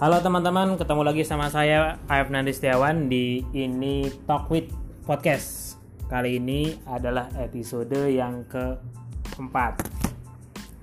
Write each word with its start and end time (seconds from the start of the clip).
Halo 0.00 0.16
teman-teman, 0.24 0.80
ketemu 0.80 1.02
lagi 1.04 1.28
sama 1.28 1.52
saya 1.52 2.00
Aif 2.08 2.32
Nandi 2.32 2.56
Setiawan 2.56 3.12
di 3.12 3.44
ini 3.52 4.08
Talk 4.24 4.48
with 4.48 4.72
Podcast. 5.04 5.76
Kali 6.08 6.40
ini 6.40 6.72
adalah 6.88 7.28
episode 7.36 8.08
yang 8.08 8.48
keempat. 8.48 9.84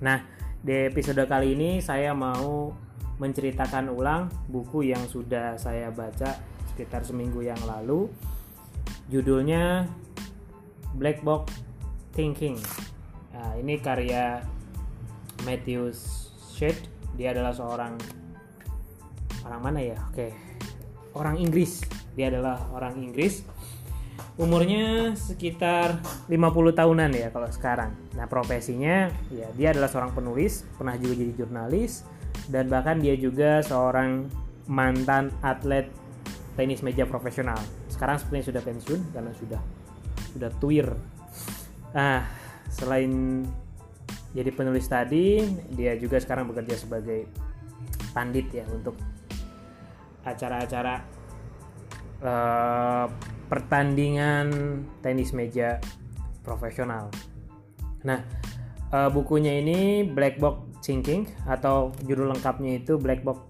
Nah, 0.06 0.22
di 0.62 0.86
episode 0.86 1.18
kali 1.26 1.58
ini 1.58 1.82
saya 1.82 2.14
mau 2.14 2.70
menceritakan 3.18 3.90
ulang 3.90 4.30
buku 4.46 4.86
yang 4.86 5.02
sudah 5.10 5.58
saya 5.58 5.90
baca 5.90 6.38
sekitar 6.70 7.02
seminggu 7.02 7.42
yang 7.42 7.58
lalu. 7.66 8.06
Judulnya 9.10 9.90
Black 10.94 11.26
Box 11.26 11.58
Thinking. 12.14 12.54
Nah, 13.34 13.58
ini 13.58 13.82
karya 13.82 14.46
Matthew 15.42 15.90
Shedd. 16.54 16.78
Dia 17.18 17.34
adalah 17.34 17.50
seorang 17.50 17.98
orang 19.48 19.60
mana 19.64 19.80
ya? 19.80 19.96
Oke. 20.12 20.36
Orang 21.16 21.40
Inggris. 21.40 21.80
Dia 22.14 22.28
adalah 22.28 22.68
orang 22.76 23.00
Inggris. 23.00 23.42
Umurnya 24.38 25.18
sekitar 25.18 25.98
50 26.30 26.38
tahunan 26.76 27.10
ya 27.10 27.28
kalau 27.34 27.50
sekarang. 27.50 27.90
Nah, 28.14 28.30
profesinya 28.30 29.10
ya 29.34 29.50
dia 29.56 29.74
adalah 29.74 29.90
seorang 29.90 30.14
penulis, 30.14 30.62
pernah 30.78 30.94
juga 30.94 31.18
jadi 31.18 31.32
jurnalis 31.34 32.06
dan 32.46 32.70
bahkan 32.70 33.02
dia 33.02 33.18
juga 33.18 33.66
seorang 33.66 34.30
mantan 34.70 35.34
atlet 35.42 35.90
tenis 36.54 36.86
meja 36.86 37.02
profesional. 37.02 37.58
Sekarang 37.90 38.18
sepertinya 38.18 38.46
sudah 38.46 38.62
pensiun 38.62 39.00
karena 39.10 39.32
sudah 39.34 39.60
sudah 40.34 40.50
tuir. 40.62 40.86
Ah, 41.90 42.22
selain 42.70 43.42
jadi 44.36 44.50
penulis 44.54 44.86
tadi, 44.86 45.40
dia 45.72 45.96
juga 45.96 46.20
sekarang 46.20 46.46
bekerja 46.52 46.78
sebagai 46.78 47.26
pandit 48.12 48.50
ya 48.52 48.64
untuk 48.70 48.94
acara-acara 50.34 50.94
uh, 52.22 53.06
pertandingan 53.48 54.46
tenis 55.00 55.32
meja 55.32 55.80
profesional. 56.44 57.08
Nah, 58.04 58.20
uh, 58.92 59.08
bukunya 59.12 59.58
ini 59.58 60.04
Black 60.06 60.38
Box 60.38 60.68
Thinking 60.84 61.26
atau 61.44 61.92
judul 62.06 62.32
lengkapnya 62.32 62.80
itu 62.80 62.96
Black 62.96 63.26
Box 63.26 63.44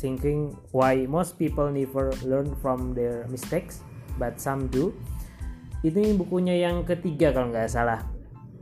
Thinking 0.00 0.52
Why 0.74 1.06
Most 1.06 1.38
People 1.38 1.70
Never 1.70 2.10
Learn 2.26 2.52
from 2.58 2.96
Their 2.96 3.28
Mistakes 3.30 3.84
But 4.18 4.40
Some 4.42 4.68
Do. 4.68 4.94
Ini 5.84 6.16
bukunya 6.16 6.56
yang 6.56 6.88
ketiga 6.88 7.30
kalau 7.36 7.52
nggak 7.52 7.68
salah. 7.68 8.13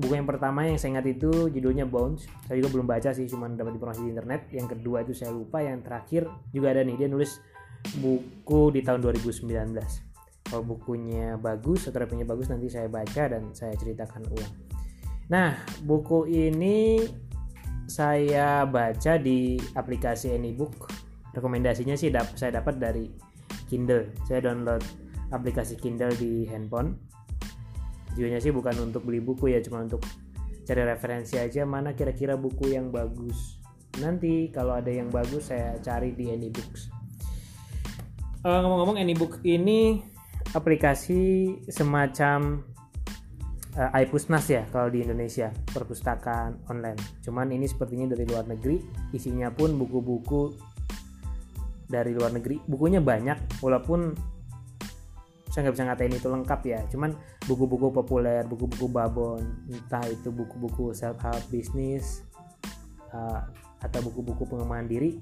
Buku 0.02 0.18
yang 0.18 0.26
pertama 0.26 0.66
yang 0.66 0.82
saya 0.82 0.98
ingat 0.98 1.06
itu 1.14 1.30
judulnya 1.54 1.86
Bones. 1.86 2.26
Saya 2.50 2.58
juga 2.58 2.74
belum 2.74 2.86
baca 2.90 3.14
sih, 3.14 3.30
cuma 3.30 3.46
dapat 3.46 3.78
informasi 3.78 4.02
di 4.02 4.10
internet. 4.10 4.50
Yang 4.50 4.74
kedua 4.74 5.06
itu 5.06 5.14
saya 5.14 5.30
lupa. 5.30 5.62
Yang 5.62 5.86
terakhir 5.86 6.22
juga 6.50 6.74
ada 6.74 6.82
nih, 6.82 6.98
dia 6.98 7.06
nulis 7.06 7.38
buku 7.98 8.70
di 8.74 8.80
tahun 8.82 9.02
2019 9.02 10.12
kalau 10.46 10.68
bukunya 10.68 11.40
bagus 11.40 11.88
atau 11.88 12.04
punya 12.04 12.28
bagus 12.28 12.52
nanti 12.52 12.68
saya 12.68 12.86
baca 12.86 13.24
dan 13.24 13.56
saya 13.56 13.74
ceritakan 13.74 14.22
ulang 14.30 14.54
nah 15.32 15.56
buku 15.82 16.28
ini 16.28 17.02
saya 17.88 18.68
baca 18.68 19.16
di 19.18 19.58
aplikasi 19.74 20.36
AnyBook 20.36 20.92
rekomendasinya 21.32 21.96
sih 21.96 22.12
saya 22.36 22.62
dapat 22.62 22.78
dari 22.78 23.08
Kindle 23.66 24.12
saya 24.28 24.44
download 24.44 24.84
aplikasi 25.32 25.80
Kindle 25.80 26.12
di 26.20 26.44
handphone 26.46 27.00
tujuannya 28.12 28.40
sih 28.40 28.52
bukan 28.52 28.74
untuk 28.92 29.02
beli 29.08 29.20
buku 29.20 29.52
ya 29.52 29.60
cuma 29.64 29.82
untuk 29.82 30.04
cari 30.62 30.82
referensi 30.86 31.40
aja 31.40 31.66
mana 31.66 31.96
kira-kira 31.96 32.38
buku 32.38 32.72
yang 32.72 32.92
bagus 32.92 33.58
nanti 34.00 34.48
kalau 34.54 34.78
ada 34.78 34.88
yang 34.88 35.10
bagus 35.10 35.50
saya 35.52 35.76
cari 35.82 36.14
di 36.14 36.32
AnyBooks 36.32 37.02
uh, 38.46 38.58
ngomong-ngomong 38.62 38.98
AnyBook 38.98 39.42
ini 39.42 40.02
aplikasi 40.52 41.56
semacam 41.70 42.62
uh, 43.76 43.90
iPusnas 43.96 44.46
ya 44.48 44.62
kalau 44.68 44.92
di 44.92 45.04
Indonesia 45.04 45.48
perpustakaan 45.72 46.68
online. 46.68 46.98
Cuman 47.24 47.52
ini 47.54 47.64
sepertinya 47.68 48.12
dari 48.12 48.24
luar 48.28 48.44
negeri, 48.48 48.80
isinya 49.16 49.48
pun 49.52 49.76
buku-buku 49.78 50.52
dari 51.88 52.12
luar 52.12 52.32
negeri. 52.36 52.60
Bukunya 52.64 53.00
banyak, 53.00 53.60
walaupun 53.64 54.12
saya 55.52 55.68
nggak 55.68 55.74
bisa 55.76 55.84
ngatain 55.84 56.16
itu 56.16 56.28
lengkap 56.32 56.60
ya. 56.64 56.80
Cuman 56.88 57.12
buku-buku 57.44 57.92
populer, 57.92 58.40
buku-buku 58.48 58.88
babon, 58.88 59.68
entah 59.68 60.02
itu 60.08 60.32
buku-buku 60.32 60.96
self 60.96 61.20
help 61.20 61.44
business 61.52 62.24
uh, 63.12 63.44
atau 63.84 64.00
buku-buku 64.00 64.48
pengembangan 64.48 64.88
diri, 64.88 65.20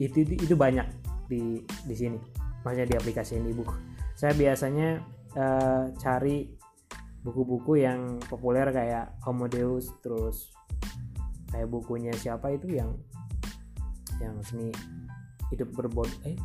itu, 0.00 0.24
itu 0.24 0.56
banyak 0.56 0.88
di 1.26 1.60
di 1.84 1.94
sini 1.94 2.18
maksudnya 2.62 2.86
di 2.86 2.96
aplikasi 2.98 3.38
ini 3.38 3.52
buku 3.52 3.74
saya 4.16 4.32
biasanya 4.32 5.02
uh, 5.36 5.84
cari 5.98 6.50
buku-buku 7.20 7.82
yang 7.82 8.22
populer 8.22 8.70
kayak 8.70 9.18
Homo 9.26 9.50
Deus 9.50 9.90
terus 10.00 10.54
kayak 11.50 11.68
bukunya 11.70 12.14
siapa 12.14 12.54
itu 12.54 12.78
yang 12.78 12.94
yang 14.22 14.38
seni 14.46 14.70
hidup 15.52 15.68
berbod 15.74 16.08
eh 16.24 16.38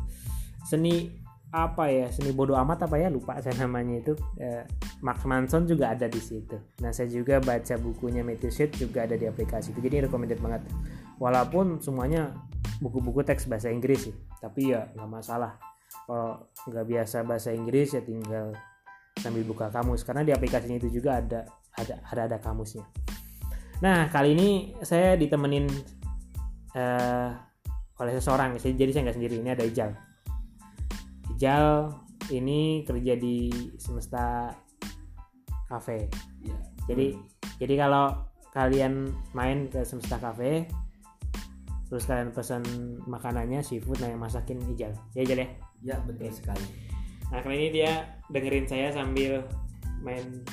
seni 0.66 1.10
apa 1.52 1.84
ya 1.92 2.08
seni 2.08 2.32
bodoh 2.32 2.56
amat 2.64 2.88
apa 2.88 2.96
ya? 2.96 3.12
Lupa 3.12 3.36
saya 3.44 3.52
namanya 3.60 4.00
itu. 4.00 4.16
Eh, 4.40 4.64
Max 5.04 5.28
Manson 5.28 5.68
juga 5.68 5.92
ada 5.92 6.08
di 6.08 6.16
situ. 6.16 6.56
Nah 6.80 6.96
saya 6.96 7.12
juga 7.12 7.44
baca 7.44 7.76
bukunya 7.76 8.24
Shedd 8.48 8.80
juga 8.80 9.04
ada 9.04 9.20
di 9.20 9.28
aplikasi 9.28 9.76
itu. 9.76 9.84
Jadi 9.84 10.08
recommended 10.08 10.40
banget. 10.40 10.64
Walaupun 11.20 11.84
semuanya 11.84 12.32
buku-buku 12.80 13.20
teks 13.20 13.44
bahasa 13.52 13.68
Inggris 13.68 14.08
sih. 14.08 14.16
Tapi 14.40 14.72
ya 14.72 14.88
nggak 14.96 15.10
masalah. 15.12 15.60
Kalau 16.08 16.48
nggak 16.72 16.86
biasa 16.88 17.16
bahasa 17.28 17.52
Inggris 17.52 17.92
ya 17.92 18.00
tinggal 18.00 18.56
sambil 19.20 19.44
buka 19.44 19.68
kamus. 19.68 20.08
Karena 20.08 20.24
di 20.24 20.32
aplikasinya 20.32 20.80
itu 20.80 20.88
juga 20.88 21.20
ada 21.20 21.44
ada 21.76 22.00
ada 22.08 22.20
ada 22.32 22.38
kamusnya. 22.40 22.88
Nah 23.84 24.08
kali 24.08 24.32
ini 24.32 24.48
saya 24.80 25.20
ditemenin 25.20 25.68
uh, 26.80 27.28
oleh 28.00 28.12
seseorang. 28.16 28.56
Jadi 28.56 28.88
saya 28.88 29.04
nggak 29.04 29.16
sendiri 29.20 29.36
ini 29.36 29.52
ada 29.52 29.68
Ijal 29.68 30.11
Ijal 31.42 31.90
ini 32.30 32.86
kerja 32.86 33.18
di 33.18 33.50
semesta 33.74 34.54
cafe 35.66 36.06
ya. 36.38 36.54
jadi 36.86 37.18
hmm. 37.18 37.58
jadi 37.58 37.74
kalau 37.82 38.14
kalian 38.54 39.10
main 39.34 39.66
ke 39.66 39.82
semesta 39.82 40.22
cafe 40.22 40.70
terus 41.90 42.06
kalian 42.06 42.30
pesan 42.30 42.62
makanannya 43.10 43.58
seafood 43.58 43.98
nah 43.98 44.14
yang 44.14 44.22
masakin 44.22 44.62
Ijal 44.70 44.94
ya 45.18 45.26
Ijal 45.26 45.42
ya? 45.42 45.48
Ya 45.82 45.96
betul 46.06 46.30
sekali. 46.30 46.62
Nah 47.34 47.42
kali 47.42 47.58
ini 47.58 47.68
dia 47.74 48.06
dengerin 48.30 48.70
saya 48.70 48.94
sambil 48.94 49.42
main 49.98 50.46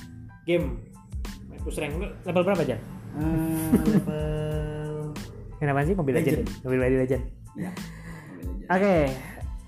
game. 0.50 0.89
Main 1.53 1.61
push 1.61 1.77
rank. 1.77 2.01
Level 2.01 2.41
berapa 2.41 2.66
aja 2.66 2.81
uh, 3.13 3.77
level 3.94 5.13
kenapa 5.61 5.85
sih 5.85 5.94
mobil 5.94 6.17
legend, 6.17 6.50
legend. 6.50 6.66
mobil 6.66 6.79
legend. 6.81 6.97
Legend. 7.06 7.23
Ya 7.53 7.69
oke. 8.73 8.81
Okay. 8.81 9.01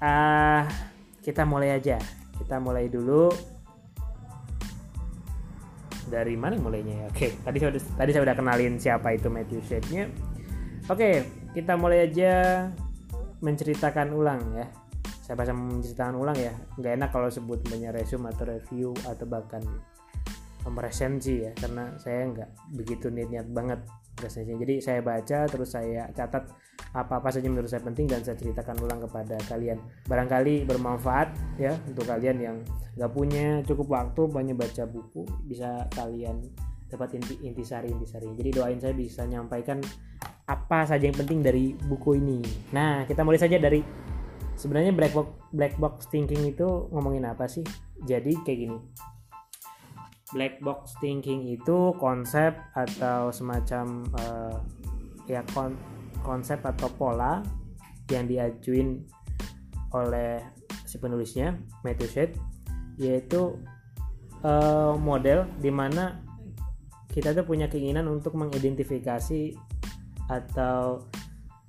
uh, 0.01 0.65
kita 1.21 1.45
mulai 1.45 1.77
aja. 1.77 2.01
Kita 2.35 2.57
mulai 2.57 2.89
dulu. 2.89 3.29
Dari 6.11 6.35
mana 6.35 6.59
mulainya 6.59 7.05
ya? 7.05 7.05
Oke 7.07 7.39
tadi 7.39 7.57
saya 7.61 7.69
udah, 7.71 7.83
tadi 7.95 8.09
saya 8.11 8.23
udah 8.27 8.35
kenalin 8.35 8.75
siapa 8.75 9.15
itu 9.15 9.31
Matthew 9.31 9.61
Shade-nya. 9.63 10.11
Oke 10.91 11.23
kita 11.55 11.79
mulai 11.79 12.09
aja 12.09 12.67
menceritakan 13.39 14.11
ulang 14.11 14.41
ya. 14.57 14.67
Saya 15.23 15.39
baca 15.39 15.55
menceritakan 15.55 16.19
ulang 16.19 16.35
ya? 16.35 16.51
Nggak 16.75 16.93
enak 16.99 17.09
kalau 17.15 17.29
sebut 17.31 17.63
banyak 17.63 17.95
resume 17.95 18.27
atau 18.27 18.43
review 18.49 18.91
atau 19.07 19.23
bahkan 19.23 19.63
resensi 20.61 21.41
ya 21.41 21.55
karena 21.57 21.97
saya 21.97 22.27
nggak 22.27 22.49
begitu 22.75 23.07
niat-niat 23.07 23.47
banget. 23.47 23.79
Resensinya 24.19 24.59
jadi 24.67 24.75
saya 24.83 24.99
baca 24.99 25.47
terus 25.47 25.71
saya 25.71 26.11
catat 26.11 26.51
apa-apa 26.91 27.31
saja 27.31 27.47
menurut 27.47 27.71
saya 27.71 27.79
penting 27.83 28.07
dan 28.07 28.19
saya 28.19 28.35
ceritakan 28.35 28.75
ulang 28.83 28.99
kepada 28.99 29.39
kalian. 29.47 29.79
Barangkali 30.07 30.67
bermanfaat 30.67 31.31
ya 31.55 31.75
untuk 31.87 32.03
kalian 32.03 32.37
yang 32.39 32.57
nggak 32.99 33.11
punya 33.15 33.63
cukup 33.63 33.87
waktu 33.87 34.21
banyak 34.27 34.55
baca 34.59 34.83
buku 34.83 35.23
bisa 35.47 35.87
kalian 35.95 36.43
dapat 36.91 37.15
inti 37.15 37.39
intisari 37.47 37.87
intisari 37.87 38.35
jadi 38.35 38.51
doain 38.51 38.75
saya 38.75 38.91
bisa 38.91 39.23
nyampaikan 39.23 39.79
apa 40.43 40.83
saja 40.83 41.07
yang 41.07 41.15
penting 41.15 41.39
dari 41.39 41.71
buku 41.87 42.19
ini. 42.19 42.43
Nah 42.75 43.07
kita 43.07 43.23
mulai 43.23 43.39
saja 43.39 43.55
dari 43.55 43.79
sebenarnya 44.59 44.91
black 44.91 45.15
box 45.15 45.29
black 45.55 45.75
box 45.79 46.11
thinking 46.11 46.43
itu 46.51 46.91
ngomongin 46.91 47.23
apa 47.23 47.47
sih? 47.47 47.63
Jadi 48.03 48.35
kayak 48.43 48.59
gini. 48.67 48.77
Black 50.35 50.59
box 50.59 50.99
thinking 50.99 51.47
itu 51.47 51.95
konsep 51.95 52.55
atau 52.75 53.31
semacam 53.31 54.03
uh, 54.19 54.59
ya 55.31 55.43
kon 55.55 55.75
konsep 56.21 56.61
atau 56.63 56.87
pola 56.93 57.41
yang 58.09 58.27
diajuin 58.27 59.01
oleh 59.91 60.41
si 60.87 60.99
penulisnya 60.99 61.55
Matthew 61.83 62.09
Shedd 62.11 62.31
yaitu 62.99 63.59
uh, 64.43 64.95
model 64.99 65.47
di 65.59 65.71
mana 65.71 66.21
kita 67.11 67.35
tuh 67.35 67.43
punya 67.43 67.67
keinginan 67.67 68.07
untuk 68.07 68.39
mengidentifikasi 68.39 69.55
atau 70.31 71.11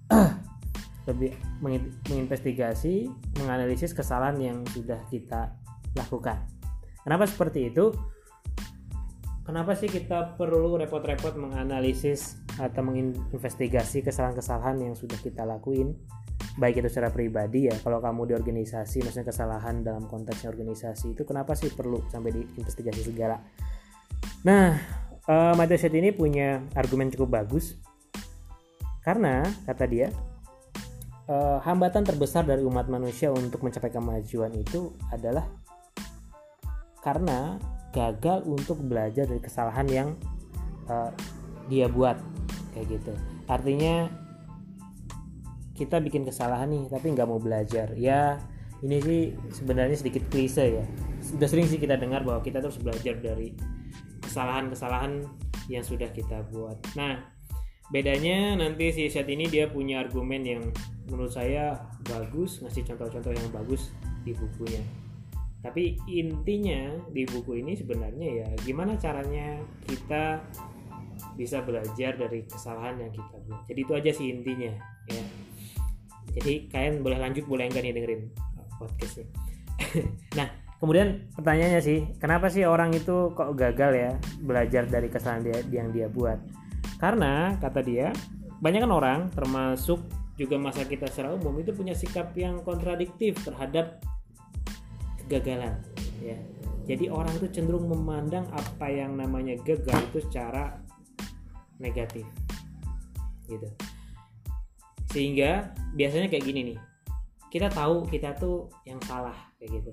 lebih 1.10 1.34
mengin- 1.58 1.90
menginvestigasi, 2.06 3.10
menganalisis 3.42 3.90
kesalahan 3.90 4.38
yang 4.38 4.58
sudah 4.70 5.02
kita 5.10 5.50
lakukan. 5.98 6.46
Kenapa 7.02 7.26
seperti 7.26 7.74
itu? 7.74 7.90
Kenapa 9.42 9.74
sih 9.74 9.90
kita 9.90 10.38
perlu 10.38 10.78
repot-repot 10.78 11.34
menganalisis 11.34 12.38
atau 12.62 12.86
menginvestigasi 12.86 14.06
kesalahan-kesalahan 14.06 14.78
yang 14.78 14.94
sudah 14.94 15.18
kita 15.18 15.42
lakuin? 15.42 15.98
Baik 16.62 16.78
itu 16.78 16.88
secara 16.92 17.10
pribadi 17.10 17.66
ya, 17.66 17.74
kalau 17.82 17.98
kamu 17.98 18.30
di 18.30 18.34
organisasi, 18.38 19.02
maksudnya 19.02 19.26
kesalahan 19.26 19.82
dalam 19.82 20.06
konteksnya 20.06 20.46
organisasi 20.46 21.18
itu 21.18 21.26
kenapa 21.26 21.58
sih 21.58 21.74
perlu 21.74 22.06
sampai 22.06 22.30
diinvestigasi 22.38 23.02
segala? 23.02 23.42
Nah, 24.46 24.78
uh, 25.26 25.54
Matthew 25.58 25.78
Shedd 25.86 25.98
ini 25.98 26.14
punya 26.14 26.62
argumen 26.78 27.10
cukup 27.10 27.42
bagus 27.42 27.78
karena 29.02 29.42
kata 29.66 29.84
dia 29.90 30.08
uh, 31.26 31.58
hambatan 31.66 32.06
terbesar 32.06 32.46
dari 32.46 32.62
umat 32.62 32.86
manusia 32.86 33.34
untuk 33.34 33.62
mencapai 33.66 33.90
kemajuan 33.90 34.54
itu 34.54 34.94
adalah 35.10 35.46
karena 37.02 37.58
gagal 37.92 38.42
untuk 38.48 38.80
belajar 38.80 39.28
dari 39.28 39.38
kesalahan 39.38 39.86
yang 39.86 40.08
uh, 40.88 41.12
dia 41.68 41.86
buat. 41.86 42.18
Kayak 42.72 42.86
gitu. 42.98 43.12
Artinya 43.46 44.08
kita 45.76 46.00
bikin 46.00 46.24
kesalahan 46.24 46.72
nih 46.72 46.88
tapi 46.88 47.12
nggak 47.12 47.28
mau 47.28 47.38
belajar. 47.38 47.92
Ya 47.94 48.40
ini 48.82 48.98
sih 48.98 49.20
sebenarnya 49.52 50.00
sedikit 50.00 50.24
klise 50.32 50.82
ya. 50.82 50.84
Sudah 51.22 51.46
sering 51.46 51.68
sih 51.68 51.78
kita 51.78 52.00
dengar 52.00 52.24
bahwa 52.26 52.40
kita 52.42 52.58
terus 52.58 52.80
belajar 52.80 53.20
dari 53.20 53.54
kesalahan-kesalahan 54.24 55.28
yang 55.68 55.84
sudah 55.84 56.08
kita 56.10 56.42
buat. 56.50 56.80
Nah 56.96 57.20
bedanya 57.92 58.56
nanti 58.56 58.88
si 58.88 59.12
set 59.12 59.28
ini 59.28 59.44
dia 59.52 59.68
punya 59.68 60.00
argumen 60.00 60.40
yang 60.40 60.62
menurut 61.12 61.28
saya 61.28 61.76
bagus 62.08 62.64
ngasih 62.64 62.88
contoh-contoh 62.88 63.36
yang 63.36 63.48
bagus 63.52 63.92
di 64.24 64.32
bukunya 64.32 64.80
tapi 65.62 65.94
intinya 66.10 66.90
di 67.14 67.22
buku 67.22 67.62
ini 67.62 67.78
sebenarnya 67.78 68.28
ya 68.42 68.48
gimana 68.66 68.98
caranya 68.98 69.62
kita 69.86 70.42
bisa 71.38 71.62
belajar 71.62 72.18
dari 72.18 72.42
kesalahan 72.44 72.98
yang 72.98 73.12
kita 73.14 73.36
buat. 73.46 73.62
Jadi 73.70 73.80
itu 73.80 73.92
aja 73.94 74.10
sih 74.10 74.26
intinya 74.34 74.74
ya. 75.06 75.24
Jadi 76.34 76.66
kalian 76.66 77.06
boleh 77.06 77.18
lanjut 77.22 77.44
boleh 77.46 77.70
enggak 77.70 77.86
nih 77.86 77.94
dengerin 77.94 78.22
podcastnya? 78.76 79.26
Nah 80.38 80.48
kemudian 80.82 81.30
pertanyaannya 81.38 81.82
sih 81.84 81.98
kenapa 82.18 82.50
sih 82.50 82.66
orang 82.66 82.90
itu 82.90 83.30
kok 83.36 83.54
gagal 83.54 83.92
ya 83.94 84.10
belajar 84.42 84.82
dari 84.90 85.06
kesalahan 85.06 85.46
dia 85.46 85.58
yang 85.70 85.88
dia 85.94 86.10
buat? 86.10 86.42
Karena 86.98 87.54
kata 87.62 87.86
dia 87.86 88.10
banyak 88.58 88.82
kan 88.82 88.92
orang 88.94 89.20
termasuk 89.30 90.02
juga 90.34 90.58
masa 90.58 90.82
kita 90.88 91.06
secara 91.06 91.38
umum 91.38 91.54
itu 91.60 91.70
punya 91.70 91.94
sikap 91.94 92.34
yang 92.34 92.64
kontradiktif 92.66 93.36
terhadap 93.46 94.00
kegagalan 95.26 95.78
ya. 96.22 96.38
Jadi 96.82 97.06
orang 97.06 97.30
itu 97.38 97.46
cenderung 97.54 97.86
memandang 97.86 98.42
apa 98.50 98.90
yang 98.90 99.14
namanya 99.14 99.54
gagal 99.62 100.02
itu 100.10 100.18
secara 100.26 100.82
negatif 101.78 102.26
gitu. 103.46 103.68
Sehingga 105.14 105.70
biasanya 105.94 106.26
kayak 106.26 106.44
gini 106.46 106.60
nih 106.74 106.78
kita 107.52 107.68
tahu 107.68 108.08
kita 108.08 108.32
tuh 108.40 108.72
yang 108.88 108.98
salah 109.04 109.36
kayak 109.60 109.82
gitu. 109.82 109.92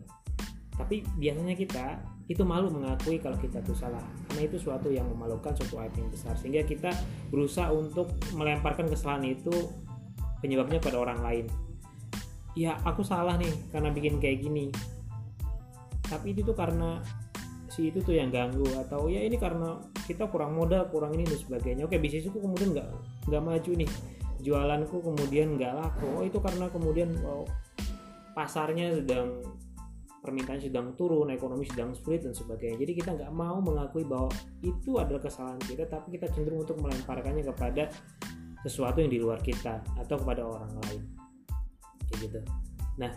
Tapi 0.80 1.04
biasanya 1.20 1.60
kita 1.60 2.00
itu 2.32 2.46
malu 2.48 2.72
mengakui 2.72 3.20
kalau 3.20 3.36
kita 3.36 3.60
tuh 3.60 3.76
salah 3.76 4.02
karena 4.32 4.48
itu 4.48 4.56
suatu 4.56 4.88
yang 4.88 5.04
memalukan 5.12 5.52
suatu 5.52 5.76
aib 5.84 5.92
yang 5.94 6.08
besar. 6.08 6.34
Sehingga 6.40 6.64
kita 6.64 6.90
berusaha 7.30 7.68
untuk 7.70 8.16
melemparkan 8.32 8.88
kesalahan 8.88 9.28
itu 9.28 9.52
penyebabnya 10.40 10.80
pada 10.80 10.98
orang 11.04 11.20
lain. 11.20 11.46
Ya 12.56 12.80
aku 12.88 13.04
salah 13.04 13.36
nih 13.36 13.52
karena 13.70 13.92
bikin 13.92 14.24
kayak 14.24 14.40
gini 14.40 14.72
tapi 16.10 16.34
itu 16.34 16.42
tuh 16.42 16.58
karena 16.58 16.98
si 17.70 17.94
itu 17.94 18.02
tuh 18.02 18.18
yang 18.18 18.34
ganggu 18.34 18.66
atau 18.82 19.08
ya 19.08 19.22
ini 19.22 19.38
karena 19.38 19.78
kita 20.10 20.26
kurang 20.28 20.58
modal 20.58 20.90
kurang 20.90 21.14
ini 21.14 21.24
dan 21.24 21.38
sebagainya. 21.38 21.86
Oke 21.86 22.02
bisnisku 22.02 22.42
kemudian 22.42 22.74
nggak 22.74 22.88
nggak 23.30 23.44
maju 23.46 23.72
nih. 23.78 23.90
Jualanku 24.42 24.98
kemudian 25.06 25.56
nggak 25.56 25.74
laku. 25.78 26.08
Oh 26.18 26.24
itu 26.26 26.42
karena 26.42 26.66
kemudian 26.74 27.14
oh, 27.22 27.46
pasarnya 28.34 28.98
sedang 28.98 29.46
permintaan 30.20 30.60
sedang 30.60 30.98
turun 31.00 31.32
ekonomi 31.32 31.64
sedang 31.70 31.94
sulit 31.94 32.26
dan 32.26 32.34
sebagainya. 32.34 32.82
Jadi 32.82 32.92
kita 32.98 33.10
nggak 33.16 33.32
mau 33.32 33.62
mengakui 33.62 34.04
bahwa 34.04 34.34
itu 34.66 34.98
adalah 34.98 35.22
kesalahan 35.22 35.62
kita 35.64 35.88
tapi 35.88 36.18
kita 36.18 36.28
cenderung 36.34 36.66
untuk 36.66 36.82
melemparkannya 36.82 37.46
kepada 37.46 37.88
sesuatu 38.66 39.00
yang 39.00 39.14
di 39.14 39.20
luar 39.22 39.40
kita 39.40 39.80
atau 39.96 40.20
kepada 40.20 40.42
orang 40.44 40.74
lain. 40.84 41.02
Kayak 42.10 42.20
gitu. 42.28 42.40
Nah 42.98 43.14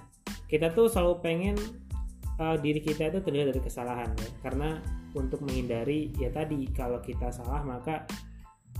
kita 0.46 0.70
tuh 0.70 0.86
selalu 0.92 1.24
pengen 1.24 1.56
uh, 2.40 2.56
diri 2.60 2.80
kita 2.80 3.10
itu 3.12 3.20
terlihat 3.20 3.52
dari 3.52 3.60
kesalahan 3.60 4.10
ya. 4.16 4.30
Karena 4.40 4.78
untuk 5.12 5.44
menghindari 5.44 6.14
ya 6.16 6.32
tadi 6.32 6.64
kalau 6.72 7.02
kita 7.02 7.28
salah 7.28 7.60
maka 7.60 8.08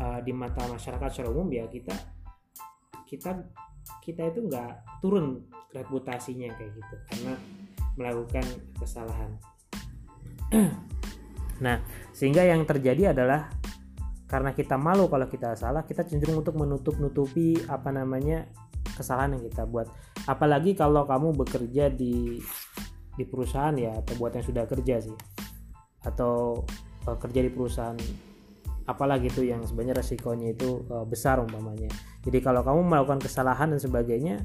uh, 0.01 0.21
di 0.25 0.33
mata 0.33 0.65
masyarakat 0.69 1.09
secara 1.13 1.29
umum 1.29 1.49
ya 1.53 1.69
kita 1.69 1.93
kita 3.05 3.37
kita 4.01 4.33
itu 4.33 4.41
nggak 4.49 5.03
turun 5.05 5.45
reputasinya 5.75 6.49
kayak 6.57 6.73
gitu 6.73 6.95
karena 7.13 7.35
melakukan 7.97 8.47
kesalahan. 8.79 9.31
Nah 11.63 11.79
sehingga 12.11 12.43
yang 12.43 12.67
terjadi 12.67 13.15
adalah 13.15 13.47
karena 14.27 14.51
kita 14.51 14.75
malu 14.75 15.07
kalau 15.07 15.31
kita 15.31 15.55
salah 15.55 15.87
kita 15.87 16.03
cenderung 16.03 16.43
untuk 16.43 16.59
menutup 16.59 16.99
nutupi 16.99 17.55
apa 17.71 17.95
namanya 17.95 18.51
kesalahan 18.99 19.39
yang 19.39 19.47
kita 19.47 19.63
buat. 19.71 19.87
Apalagi 20.27 20.75
kalau 20.75 21.07
kamu 21.07 21.39
bekerja 21.39 21.87
di 21.87 22.43
di 23.17 23.25
perusahaan 23.29 23.75
ya 23.77 23.99
atau 23.99 24.15
buat 24.17 24.33
yang 24.33 24.47
sudah 24.47 24.65
kerja 24.65 24.97
sih. 25.05 25.17
Atau 26.03 26.65
uh, 27.07 27.17
kerja 27.19 27.41
di 27.45 27.51
perusahaan 27.53 27.97
apalagi 28.83 29.31
itu 29.31 29.47
yang 29.47 29.63
sebenarnya 29.63 30.03
resikonya 30.03 30.53
itu 30.53 30.83
uh, 30.91 31.07
besar 31.07 31.39
umpamanya. 31.39 31.91
Jadi 32.23 32.39
kalau 32.43 32.63
kamu 32.67 32.81
melakukan 32.87 33.21
kesalahan 33.23 33.71
dan 33.75 33.81
sebagainya 33.83 34.43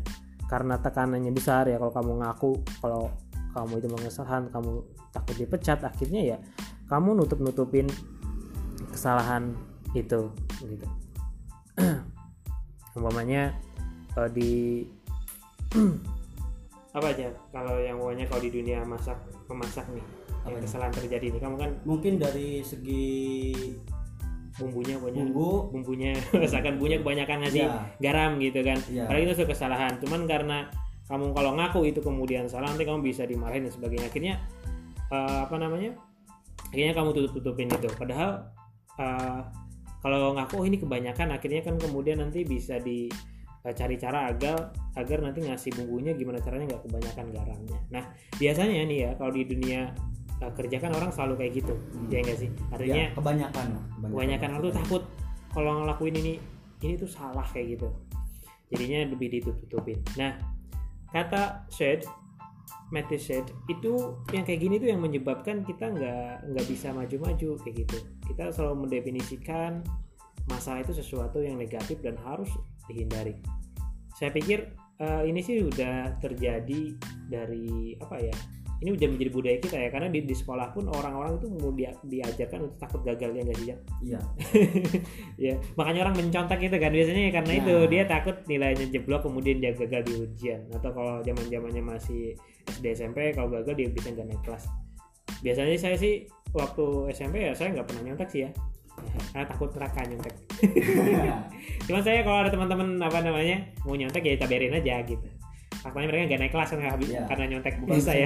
karena 0.47 0.79
tekanannya 0.79 1.31
besar 1.35 1.67
ya 1.67 1.75
kalau 1.75 1.91
kamu 1.91 2.11
ngaku 2.23 2.51
kalau 2.79 3.11
kamu 3.51 3.83
itu 3.83 3.87
mengesalahan 3.91 4.47
kamu 4.47 4.85
takut 5.11 5.35
dipecat 5.35 5.79
akhirnya 5.83 6.21
ya 6.23 6.37
kamu 6.87 7.19
nutup 7.19 7.41
nutupin 7.43 7.89
kesalahan 8.93 9.51
itu 9.91 10.31
gitu. 10.63 10.87
Umpamanya 12.97 13.53
uh, 14.17 14.29
di 14.31 14.85
apa 16.97 17.07
aja? 17.13 17.27
Kalau 17.53 17.77
yang 17.77 18.01
pokoknya 18.01 18.25
kalau 18.25 18.41
di 18.41 18.51
dunia 18.51 18.81
masak 18.81 19.17
memasak 19.45 19.85
nih 19.93 20.05
yang 20.47 20.57
Apa 20.57 20.63
kesalahan 20.63 20.93
terjadi 20.95 21.25
nih. 21.35 21.41
Kamu 21.43 21.55
kan 21.59 21.71
mungkin 21.83 22.13
dari 22.17 22.63
segi 22.65 23.53
bumbunya 24.57 24.97
pokoknya 24.97 25.21
bumbu. 25.27 25.49
Bumbunya 25.69 26.11
misalkan 26.43 26.81
bumbunya 26.81 26.97
kebanyakan 27.03 27.37
ngasih 27.45 27.63
ya, 27.69 27.85
garam 28.01 28.41
gitu 28.41 28.59
kan. 28.65 28.77
Ya. 28.89 29.05
padahal 29.05 29.23
itu 29.29 29.33
suatu 29.37 29.51
kesalahan. 29.53 29.93
Cuman 30.01 30.25
karena 30.25 30.57
kamu 31.07 31.31
kalau 31.31 31.51
ngaku 31.55 31.79
itu 31.87 31.99
kemudian 32.03 32.49
salah 32.51 32.67
nanti 32.73 32.83
kamu 32.83 33.05
bisa 33.05 33.23
dimarahin 33.29 33.69
dan 33.69 33.73
sebagainya. 33.73 34.07
Akhirnya 34.09 34.33
eh, 35.13 35.39
apa 35.45 35.55
namanya? 35.61 35.91
Akhirnya 36.73 36.93
kamu 36.97 37.09
tutup 37.13 37.31
tutupin 37.37 37.69
itu. 37.69 37.87
Padahal 37.93 38.49
eh, 38.97 39.41
kalau 40.01 40.33
ngaku 40.33 40.63
oh 40.63 40.65
ini 40.65 40.81
kebanyakan. 40.81 41.37
Akhirnya 41.37 41.61
kan 41.61 41.77
kemudian 41.77 42.23
nanti 42.23 42.41
bisa 42.41 42.81
di 42.81 43.11
cari 43.75 43.95
cara 43.99 44.31
agar 44.31 44.71
agar 44.95 45.17
nanti 45.19 45.43
ngasih 45.43 45.71
bumbunya 45.75 46.15
gimana 46.15 46.39
caranya 46.39 46.75
nggak 46.75 46.83
kebanyakan 46.87 47.25
garamnya. 47.33 47.79
Nah 47.91 48.03
biasanya 48.37 48.85
nih 48.87 48.97
ya 49.03 49.11
kalau 49.19 49.31
di 49.33 49.43
dunia 49.43 49.91
eh, 50.39 50.51
kerja 50.55 50.77
kan 50.79 50.91
orang 50.95 51.11
selalu 51.11 51.33
kayak 51.43 51.51
gitu. 51.63 51.73
Ya 52.07 52.23
enggak 52.23 52.37
sih? 52.39 52.49
Artinya 52.71 53.03
ya, 53.09 53.15
kebanyakan 53.17 53.65
lah 53.75 53.83
kebanyakan. 54.07 54.47
orang 54.55 54.63
tuh 54.63 54.75
takut 54.75 55.03
kalau 55.51 55.71
ngelakuin 55.83 56.15
ini 56.21 56.33
ini 56.85 56.93
tuh 56.95 57.09
salah 57.09 57.45
kayak 57.49 57.79
gitu. 57.79 57.89
Jadinya 58.67 59.07
lebih 59.07 59.27
ditutup-tutupin 59.31 59.99
nah 60.19 60.35
kata 61.15 61.63
shed 61.71 62.03
Matthew 62.91 63.19
shed 63.19 63.45
itu 63.67 64.15
yang 64.31 64.47
kayak 64.47 64.59
gini 64.63 64.75
tuh 64.79 64.91
yang 64.91 65.03
menyebabkan 65.03 65.63
kita 65.63 65.91
nggak 65.91 66.51
nggak 66.51 66.65
bisa 66.67 66.95
maju-maju 66.95 67.49
kayak 67.63 67.83
gitu. 67.83 67.97
Kita 68.27 68.51
selalu 68.51 68.87
mendefinisikan 68.87 69.83
masalah 70.47 70.79
itu 70.83 70.95
sesuatu 70.95 71.43
yang 71.43 71.59
negatif 71.59 71.99
dan 71.99 72.15
harus 72.23 72.47
dihindari 72.87 73.35
saya 74.17 74.33
pikir 74.33 74.73
eh, 74.97 75.23
ini 75.29 75.39
sih 75.45 75.61
udah 75.61 76.17
terjadi 76.17 76.97
dari 77.29 77.93
apa 78.01 78.17
ya 78.17 78.35
ini 78.77 78.93
udah 78.93 79.07
menjadi 79.09 79.31
budaya 79.33 79.57
kita 79.57 79.77
ya 79.77 79.89
karena 79.89 80.07
di, 80.13 80.21
di 80.21 80.35
sekolah 80.37 80.69
pun 80.69 80.85
orang-orang 80.85 81.41
itu 81.41 81.47
mau 81.49 81.73
dia, 81.73 81.97
diajarkan 82.05 82.69
untuk 82.69 82.77
takut 82.77 83.01
gagal 83.01 83.33
ya 83.33 83.41
nggak 83.41 83.57
sih 83.57 83.67
ya 83.73 83.77
iya. 84.05 84.19
Ya 85.49 85.53
makanya 85.73 86.09
orang 86.09 86.15
mencontek 86.21 86.61
itu 86.61 86.77
kan 86.77 86.91
biasanya 86.93 87.21
ya 87.29 87.31
karena 87.33 87.45
Nah. 87.47 87.61
itu 87.63 87.75
dia 87.89 88.03
takut 88.05 88.35
nilainya 88.45 88.85
jeblok 88.93 89.25
kemudian 89.25 89.57
dia 89.57 89.73
gagal 89.73 90.01
di 90.05 90.13
ujian 90.21 90.61
atau 90.77 90.93
kalau 90.93 91.25
zaman 91.25 91.45
zamannya 91.49 91.81
masih 91.81 92.37
SD 92.69 92.85
SMP 92.93 93.33
kalau 93.33 93.49
gagal 93.49 93.73
dia 93.73 93.89
bisa 93.89 94.13
nggak 94.13 94.27
naik 94.29 94.41
kelas. 94.45 94.69
Biasanya 95.41 95.77
saya 95.77 95.97
sih 95.97 96.29
waktu 96.53 96.85
SMP 97.17 97.49
ya 97.49 97.57
saya 97.57 97.73
nggak 97.73 97.87
pernah 97.89 98.13
nyontek 98.13 98.29
sih 98.29 98.41
ya 98.45 98.49
karena 99.33 99.45
takut 99.45 99.69
neraka 99.77 99.99
nyontek. 100.09 100.35
Cuma 101.87 101.99
saya 102.01 102.19
kalau 102.25 102.37
ada 102.41 102.49
teman-teman 102.49 102.97
apa 102.99 103.17
namanya 103.21 103.57
mau 103.85 103.93
nyontek 103.93 104.23
ya 104.25 104.35
tabarin 104.41 104.73
aja 104.73 105.05
gitu. 105.05 105.27
Faktanya 105.77 106.07
mereka 106.09 106.23
nggak 106.33 106.41
naik 106.41 106.53
kelas 106.53 106.69
kan 106.73 106.81
habis 106.81 107.09
Iya. 107.13 107.23
karena 107.29 107.45
nyontek. 107.53 107.73
Bukan 107.83 107.95
Bisa, 107.95 108.11
saya 108.11 108.25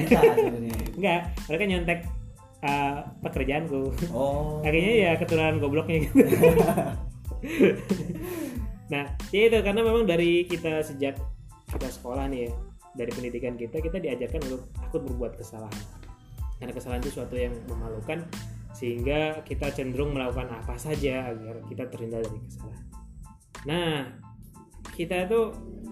enggak 0.95 1.19
mereka 1.51 1.63
nyontek 1.67 1.99
uh, 2.63 2.95
pekerjaanku. 3.19 3.81
Oh. 4.15 4.63
Akhirnya 4.63 4.93
ya 4.95 5.11
keturunan 5.19 5.59
gobloknya 5.59 5.97
gitu. 6.07 6.15
Nah 8.91 9.07
ya 9.31 9.47
itu 9.47 9.57
karena 9.63 9.81
memang 9.87 10.03
dari 10.03 10.43
kita 10.43 10.83
sejak 10.83 11.15
kita 11.71 11.87
sekolah 11.87 12.27
nih 12.27 12.45
ya 12.45 12.51
dari 12.91 13.11
pendidikan 13.15 13.55
kita 13.55 13.79
kita 13.79 14.03
diajarkan 14.03 14.51
untuk 14.51 14.67
takut 14.75 15.01
berbuat 15.07 15.39
kesalahan. 15.39 15.79
Karena 16.59 16.75
kesalahan 16.75 16.99
itu 16.99 17.11
suatu 17.15 17.39
yang 17.39 17.55
memalukan 17.71 18.27
sehingga 18.71 19.43
kita 19.43 19.71
cenderung 19.75 20.15
melakukan 20.15 20.47
apa 20.51 20.79
saja 20.79 21.31
agar 21.31 21.61
kita 21.67 21.87
terhindar 21.91 22.23
dari 22.23 22.39
kesalahan. 22.47 22.85
Nah 23.67 23.93
kita 24.95 25.27
itu 25.27 25.41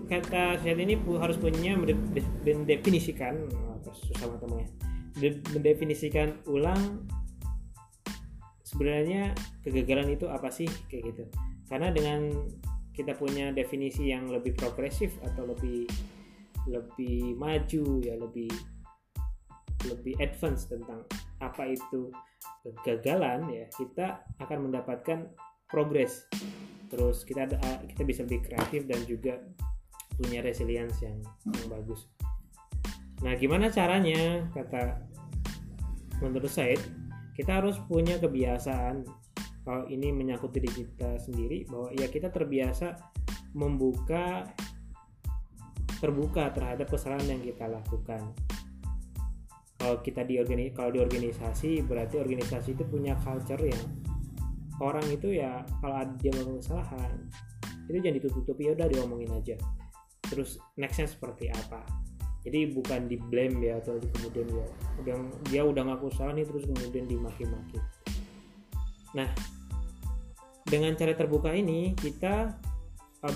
kata 0.10 0.58
saat 0.58 0.80
ini 0.80 0.98
harus 1.22 1.38
punya 1.38 1.78
mende- 1.78 1.98
mendefinisikan 2.44 3.46
susah 3.90 4.30
banget 4.38 4.70
mendefinisikan 5.52 6.40
ulang 6.48 7.10
sebenarnya 8.64 9.34
kegagalan 9.66 10.14
itu 10.14 10.30
apa 10.30 10.54
sih 10.54 10.70
kayak 10.88 11.14
gitu. 11.14 11.24
Karena 11.68 11.90
dengan 11.90 12.30
kita 12.94 13.16
punya 13.18 13.50
definisi 13.56 14.12
yang 14.12 14.30
lebih 14.30 14.54
progresif 14.56 15.16
atau 15.26 15.50
lebih 15.50 15.90
lebih 16.68 17.34
maju 17.40 17.86
ya 18.04 18.20
lebih 18.20 18.52
lebih 19.88 20.14
advance 20.20 20.68
tentang 20.68 21.08
apa 21.40 21.72
itu 21.72 22.12
kegagalan 22.84 23.48
ya 23.52 23.66
kita 23.72 24.24
akan 24.40 24.70
mendapatkan 24.70 25.32
progres. 25.72 26.28
Terus 26.90 27.24
kita 27.24 27.46
ada 27.46 27.58
kita 27.86 28.02
bisa 28.04 28.26
lebih 28.26 28.42
kreatif 28.44 28.90
dan 28.90 29.00
juga 29.06 29.40
punya 30.20 30.44
resilience 30.44 31.00
yang, 31.00 31.22
yang 31.48 31.68
bagus. 31.72 32.10
Nah 33.24 33.36
gimana 33.40 33.72
caranya? 33.72 34.48
Kata 34.52 35.00
menurut 36.20 36.52
saya 36.52 36.76
kita 37.40 37.64
harus 37.64 37.80
punya 37.88 38.20
kebiasaan 38.20 39.08
kalau 39.64 39.86
ini 39.88 40.12
menyangkut 40.12 40.52
diri 40.52 40.68
kita 40.68 41.16
sendiri 41.22 41.64
bahwa 41.70 41.94
ya 41.96 42.08
kita 42.12 42.28
terbiasa 42.34 43.00
membuka 43.56 44.44
terbuka 46.00 46.52
terhadap 46.56 46.88
kesalahan 46.88 47.38
yang 47.38 47.42
kita 47.44 47.68
lakukan 47.68 48.34
kalau 49.80 50.04
kita 50.04 50.28
di 50.28 50.38
organi 50.38 50.76
kalau 50.76 50.92
di 50.92 51.00
organisasi 51.00 51.88
berarti 51.88 52.20
organisasi 52.20 52.76
itu 52.76 52.84
punya 52.84 53.16
culture 53.24 53.64
yang 53.64 53.84
orang 54.84 55.08
itu 55.08 55.40
ya 55.40 55.64
kalau 55.80 55.96
ada 56.04 56.12
dia 56.20 56.36
melakukan 56.36 56.60
kesalahan 56.60 57.16
itu 57.90 57.98
jangan 58.06 58.16
ditutup-tutupi 58.22 58.70
ya 58.70 58.72
udah 58.78 58.88
diomongin 58.88 59.32
aja. 59.34 59.58
Terus 60.30 60.62
nextnya 60.78 61.10
seperti 61.10 61.50
apa? 61.50 61.82
Jadi 62.46 62.72
bukan 62.72 63.10
di 63.10 63.18
blame 63.18 63.66
ya 63.66 63.82
atau 63.82 63.98
di 63.98 64.08
kemudian 64.14 64.48
ya 64.48 64.66
udah 65.02 65.16
dia 65.50 65.62
udah 65.66 65.84
ngaku 65.90 66.08
salah 66.14 66.38
nih 66.38 66.46
terus 66.46 66.70
kemudian 66.70 67.10
dimaki-maki. 67.10 67.82
Nah 69.18 69.28
dengan 70.70 70.94
cara 70.94 71.18
terbuka 71.18 71.50
ini 71.50 71.98
kita 71.98 72.54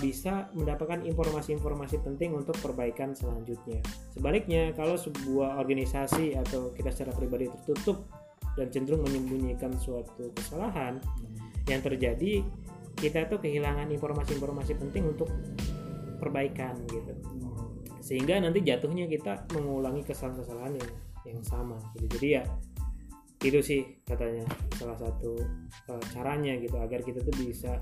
bisa 0.00 0.48
mendapatkan 0.56 1.04
informasi-informasi 1.04 2.00
penting 2.00 2.32
untuk 2.32 2.56
perbaikan 2.64 3.12
selanjutnya. 3.12 3.84
Sebaliknya 4.16 4.72
kalau 4.72 4.96
sebuah 4.96 5.60
organisasi 5.60 6.40
atau 6.40 6.72
kita 6.72 6.88
secara 6.88 7.12
pribadi 7.12 7.52
tertutup 7.52 8.08
dan 8.56 8.72
cenderung 8.72 9.04
menyembunyikan 9.04 9.76
suatu 9.76 10.32
kesalahan 10.32 11.04
yang 11.68 11.84
terjadi 11.84 12.40
kita 12.96 13.28
tuh 13.28 13.42
kehilangan 13.42 13.90
informasi-informasi 13.92 14.72
penting 14.80 15.04
untuk 15.12 15.28
perbaikan 16.16 16.80
gitu. 16.88 17.12
Sehingga 18.00 18.40
nanti 18.40 18.64
jatuhnya 18.64 19.04
kita 19.04 19.44
mengulangi 19.52 20.00
kesalahan-kesalahan 20.00 20.80
yang 20.80 20.90
yang 21.28 21.40
sama 21.44 21.76
gitu. 22.00 22.16
Jadi 22.16 22.28
ya 22.40 22.44
itu 23.44 23.60
sih 23.60 23.80
katanya 24.08 24.48
salah 24.80 24.96
satu 24.96 25.36
uh, 25.92 26.04
caranya 26.16 26.56
gitu 26.56 26.80
agar 26.80 27.04
kita 27.04 27.20
tuh 27.20 27.34
bisa 27.44 27.76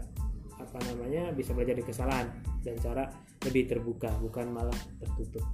apa 0.62 0.78
namanya 0.87 1.35
bisa 1.35 1.52
belajar 1.52 1.75
dari 1.75 1.87
kesalahan 1.87 2.26
dan 2.62 2.75
cara 2.78 3.04
lebih 3.42 3.66
terbuka 3.66 4.11
bukan 4.23 4.47
malah 4.50 4.78
tertutup. 5.00 5.45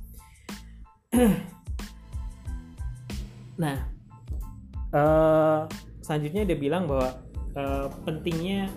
Nah 3.58 3.74
eh, 4.94 5.62
selanjutnya 5.98 6.46
dia 6.46 6.54
bilang 6.54 6.86
bahwa 6.86 7.10
eh, 7.58 7.90
pentingnya 8.06 8.70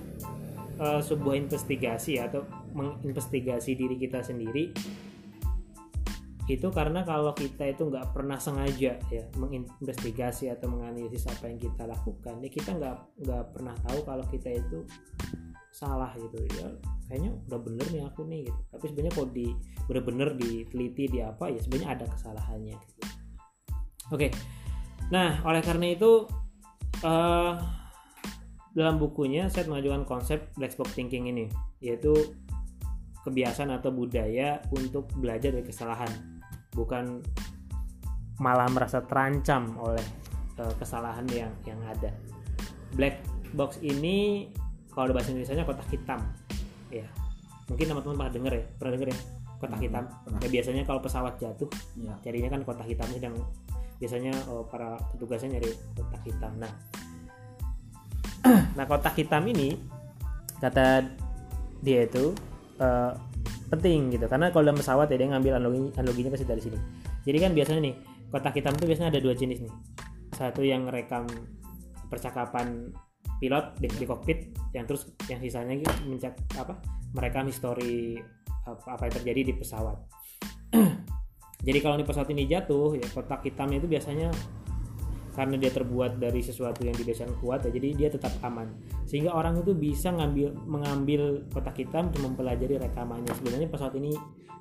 eh, 0.81 1.01
sebuah 1.05 1.37
investigasi 1.37 2.17
atau 2.17 2.41
menginvestigasi 2.73 3.77
diri 3.77 3.95
kita 4.01 4.25
sendiri 4.25 4.73
itu 6.51 6.67
karena 6.67 7.07
kalau 7.07 7.31
kita 7.31 7.71
itu 7.71 7.87
nggak 7.87 8.11
pernah 8.11 8.35
sengaja 8.35 8.99
ya 9.07 9.23
menginvestigasi 9.39 10.51
atau 10.51 10.67
menganalisis 10.67 11.29
apa 11.31 11.47
yang 11.47 11.59
kita 11.61 11.87
lakukan 11.87 12.43
ya 12.43 12.49
kita 12.51 12.75
nggak 12.75 12.95
nggak 13.23 13.43
pernah 13.55 13.75
tahu 13.87 13.99
kalau 14.03 14.25
kita 14.27 14.49
itu 14.59 14.83
salah 15.71 16.11
gitu. 16.19 16.37
Ya 16.59 16.67
kayaknya 17.07 17.31
udah 17.47 17.59
bener 17.59 17.87
nih 17.89 18.03
aku 18.05 18.21
nih 18.27 18.47
gitu. 18.47 18.61
Tapi 18.71 18.85
sebenarnya 18.91 19.13
kalau 19.15 19.29
di 19.31 19.47
bener-bener 19.87 20.29
diteliti 20.37 21.03
di 21.07 21.19
apa 21.23 21.51
ya 21.51 21.59
sebenarnya 21.59 21.89
ada 21.97 22.05
kesalahannya 22.07 22.75
gitu. 22.77 23.01
oke. 24.11 24.27
Nah 25.11 25.43
oleh 25.47 25.63
karena 25.63 25.91
itu 25.91 26.27
eh, 27.03 27.53
dalam 28.71 28.95
bukunya 28.95 29.51
saya 29.51 29.67
mengajukan 29.67 30.07
konsep 30.07 30.47
black 30.55 30.75
box 30.79 30.95
thinking 30.95 31.27
ini 31.27 31.51
yaitu 31.83 32.15
kebiasaan 33.27 33.75
atau 33.75 33.91
budaya 33.91 34.63
untuk 34.71 35.11
belajar 35.19 35.51
dari 35.51 35.65
kesalahan. 35.65 36.11
Bukan 36.71 37.23
malah 38.39 38.71
merasa 38.71 39.03
terancam 39.03 39.75
oleh 39.77 40.03
eh, 40.59 40.73
kesalahan 40.79 41.27
yang 41.31 41.51
yang 41.67 41.79
ada. 41.83 42.15
Black 42.95 43.19
box 43.55 43.79
ini 43.83 44.47
kalau 44.91 45.09
di 45.09 45.13
bahasa 45.15 45.29
Indonesia 45.31 45.63
kotak 45.65 45.87
hitam. 45.89 46.19
Ya 46.91 47.07
mungkin 47.71 47.85
teman-teman 47.87 48.15
pernah 48.19 48.33
denger 48.35 48.51
ya? 48.51 48.63
Pernah 48.75 48.91
denger 48.99 49.07
ya? 49.15 49.17
Kotak 49.61 49.77
Hmm, 49.79 49.85
hitam. 49.87 50.03
pernah. 50.25 50.39
ya 50.43 50.49
biasanya 50.51 50.83
kalau 50.83 50.99
pesawat 50.99 51.33
jatuh 51.39 51.69
Iya. 51.95 52.13
carinya 52.19 52.49
kan 52.51 52.61
kotak 52.67 52.87
hitam 52.89 53.07
sedang 53.13 53.35
biasanya 54.01 54.33
oh, 54.49 54.65
para 54.65 54.97
petugasnya 55.13 55.55
nyari 55.57 55.69
kotak 55.95 56.21
hitam. 56.25 56.51
Nah. 56.59 56.73
Nah 58.77 58.85
kotak 58.89 59.13
hitam 59.15 59.45
ini 59.45 59.77
kata 60.57 61.05
dia 61.81 62.05
itu 62.09 62.33
eh, 62.81 63.11
penting 63.69 64.11
gitu. 64.17 64.25
Karena 64.27 64.49
kalau 64.51 64.67
dalam 64.67 64.79
pesawat 64.81 65.07
ya 65.13 65.17
dia 65.21 65.29
ngambil 65.31 65.53
analogi 65.61 65.79
analoginya 65.95 66.31
pasti 66.33 66.45
dari 66.49 66.61
sini. 66.61 66.77
Jadi 67.23 67.37
kan 67.37 67.51
biasanya 67.53 67.81
nih 67.85 67.95
kotak 68.33 68.57
hitam 68.57 68.73
itu 68.75 68.85
biasanya 68.89 69.09
ada 69.13 69.21
dua 69.21 69.33
jenis 69.37 69.61
nih. 69.61 69.73
Satu 70.35 70.65
yang 70.65 70.89
rekam 70.89 71.29
percakapan 72.09 72.89
pilot 73.41 73.65
di, 73.81 73.87
di 73.89 74.05
kokpit 74.05 74.39
yang 74.77 74.85
terus 74.85 75.09
yang 75.25 75.41
sisanya 75.41 75.73
gitu 75.73 75.89
mencak 76.05 76.37
apa 76.61 76.77
merekam 77.17 77.49
histori 77.49 78.21
apa, 78.61 78.95
apa 78.95 79.09
yang 79.09 79.15
terjadi 79.17 79.41
di 79.49 79.53
pesawat. 79.57 79.97
Jadi 81.67 81.79
kalau 81.81 81.97
di 81.97 82.05
pesawat 82.05 82.29
ini 82.29 82.45
jatuh 82.45 82.93
ya 82.93 83.05
kotak 83.09 83.41
hitamnya 83.41 83.81
itu 83.81 83.89
biasanya 83.89 84.29
karena 85.31 85.55
dia 85.55 85.71
terbuat 85.71 86.19
dari 86.19 86.43
sesuatu 86.43 86.83
yang 86.83 86.91
didesain 86.91 87.31
kuat 87.39 87.63
ya 87.63 87.71
jadi 87.71 87.95
dia 87.95 88.09
tetap 88.11 88.35
aman. 88.43 88.67
Sehingga 89.07 89.31
orang 89.31 89.63
itu 89.63 89.71
bisa 89.71 90.11
ngambil 90.11 90.51
mengambil 90.67 91.47
kotak 91.55 91.79
hitam 91.79 92.11
untuk 92.11 92.27
mempelajari 92.27 92.75
rekamannya. 92.75 93.31
Sebenarnya 93.39 93.71
pesawat 93.71 93.95
ini 93.95 94.11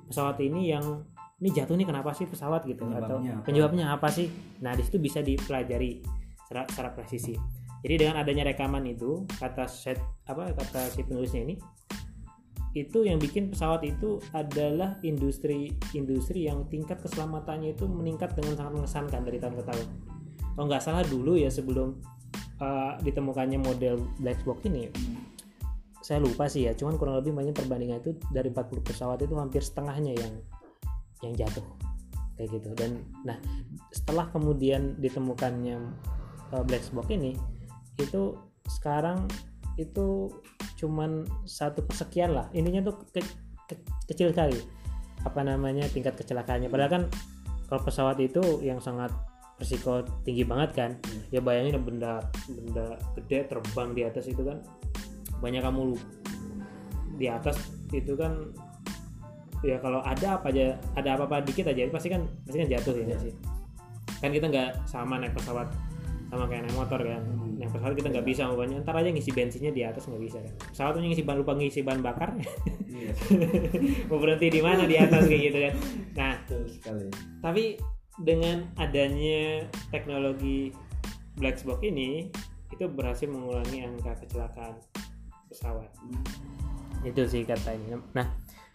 pesawat 0.07 0.39
ini 0.39 0.71
yang 0.71 1.03
ini 1.43 1.49
jatuh 1.51 1.75
nih 1.75 1.87
kenapa 1.89 2.15
sih 2.15 2.29
pesawat? 2.29 2.63
gitu 2.69 2.87
atau 2.87 3.19
Penyebabnya 3.19 3.33
apa? 3.35 3.43
penyebabnya 3.43 3.85
apa 3.91 4.07
sih? 4.13 4.31
Nah 4.63 4.71
di 4.71 4.83
situ 4.85 4.95
bisa 5.01 5.19
dipelajari 5.19 5.99
secara, 6.47 6.63
secara 6.71 6.89
presisi 6.95 7.35
jadi 7.81 8.07
dengan 8.07 8.15
adanya 8.21 8.45
rekaman 8.49 8.85
itu 8.85 9.25
kata 9.41 9.65
set 9.65 9.97
apa 10.29 10.53
kata 10.53 10.89
si 10.93 11.01
penulisnya 11.01 11.41
ini 11.45 11.55
itu 12.71 13.03
yang 13.03 13.19
bikin 13.19 13.51
pesawat 13.51 13.83
itu 13.83 14.23
adalah 14.31 14.95
industri 15.03 15.75
industri 15.91 16.47
yang 16.47 16.63
tingkat 16.71 17.03
keselamatannya 17.03 17.75
itu 17.75 17.83
meningkat 17.83 18.31
dengan 18.31 18.55
sangat 18.55 18.73
mengesankan 18.79 19.21
dari 19.27 19.37
tahun 19.43 19.55
ke 19.59 19.63
tahun. 19.67 19.87
Kalau 20.55 20.65
nggak 20.71 20.83
salah 20.83 21.03
dulu 21.03 21.35
ya 21.35 21.51
sebelum 21.51 21.99
uh, 22.63 22.95
ditemukannya 23.03 23.59
model 23.59 23.99
black 24.23 24.39
box 24.47 24.63
ini, 24.71 24.87
saya 25.99 26.23
lupa 26.23 26.47
sih 26.47 26.67
ya, 26.67 26.71
cuman 26.71 26.95
kurang 26.95 27.19
lebih 27.19 27.35
banyak 27.35 27.51
perbandingan 27.51 27.99
itu 27.99 28.15
dari 28.31 28.47
40 28.47 28.87
pesawat 28.87 29.19
itu 29.19 29.35
hampir 29.35 29.59
setengahnya 29.59 30.15
yang 30.15 30.33
yang 31.27 31.33
jatuh 31.35 31.67
kayak 32.39 32.55
gitu. 32.55 32.71
Dan 32.71 33.03
nah 33.27 33.35
setelah 33.91 34.31
kemudian 34.31 34.95
ditemukannya 34.95 35.75
uh, 36.55 36.63
black 36.63 36.87
box 36.95 37.11
ini, 37.11 37.35
itu 37.97 38.37
sekarang 38.67 39.27
itu 39.79 40.29
cuman 40.77 41.25
satu 41.47 41.83
persekian 41.85 42.35
lah. 42.35 42.47
Intinya 42.51 42.91
tuh 42.91 43.01
ke- 43.11 43.23
ke- 43.69 43.85
kecil 44.11 44.31
sekali. 44.31 44.59
Apa 45.23 45.45
namanya 45.45 45.85
tingkat 45.89 46.17
kecelakaannya. 46.17 46.67
Padahal 46.67 46.91
kan 46.91 47.03
kalau 47.69 47.81
pesawat 47.87 48.17
itu 48.19 48.59
yang 48.65 48.81
sangat 48.83 49.13
risiko 49.61 50.01
tinggi 50.25 50.43
banget 50.43 50.69
kan. 50.73 50.91
Ya 51.29 51.39
bayangin 51.39 51.81
benda 51.85 52.19
benda 52.49 52.97
gede 53.15 53.45
terbang 53.47 53.93
di 53.93 54.01
atas 54.03 54.25
itu 54.27 54.41
kan 54.41 54.59
banyak 55.41 55.61
kamu 55.61 55.93
lu 55.93 55.97
di 57.17 57.29
atas 57.29 57.57
itu 57.93 58.13
kan 58.17 58.49
ya 59.61 59.77
kalau 59.77 60.01
ada 60.01 60.41
apa 60.41 60.49
aja 60.49 60.73
ada 60.97 61.17
apa-apa 61.17 61.45
dikit 61.45 61.69
aja 61.69 61.85
pasti 61.93 62.09
kan 62.09 62.25
pasti 62.45 62.65
kan 62.65 62.69
jatuh 62.69 62.93
ya 62.97 63.03
nggak 63.13 63.21
sih? 63.21 63.33
Kan 64.21 64.33
kita 64.33 64.49
nggak 64.49 64.89
sama 64.89 65.21
naik 65.21 65.37
pesawat 65.37 65.69
sama 66.33 66.49
kayak 66.49 66.65
naik 66.65 66.77
motor 66.77 66.97
kan 66.97 67.21
naik 67.61 67.77
pesawat 67.77 67.93
kita 67.93 68.09
nggak 68.09 68.25
bisa 68.25 68.49
banyak 68.49 68.81
ntar 68.81 68.97
aja 68.97 69.13
ngisi 69.13 69.29
bensinnya 69.29 69.69
di 69.69 69.85
atas 69.85 70.09
nggak 70.09 70.23
bisa. 70.25 70.37
Kan 70.41 70.53
pesawat 70.73 70.91
tuh 70.97 71.01
ngisi 71.05 71.21
bahan 71.21 71.37
lupa 71.45 71.53
ngisi 71.53 71.79
bahan 71.85 72.01
bakar. 72.01 72.33
Iya. 72.89 73.13
mau 74.09 74.17
berhenti 74.17 74.49
di 74.49 74.61
mana? 74.65 74.89
Di 74.89 74.97
atas 74.97 75.29
kayak 75.29 75.41
gitu 75.45 75.57
kan. 75.61 75.73
Nah 76.17 76.33
tapi 77.45 77.77
dengan 78.17 78.65
adanya 78.81 79.69
teknologi 79.93 80.73
black 81.37 81.61
box 81.61 81.85
ini 81.85 82.33
itu 82.73 82.85
berhasil 82.89 83.29
mengurangi 83.29 83.85
angka 83.85 84.17
kecelakaan 84.25 84.81
pesawat. 85.45 85.93
Itu 87.05 87.29
sih 87.29 87.45
katanya. 87.45 88.01
Nah 88.17 88.25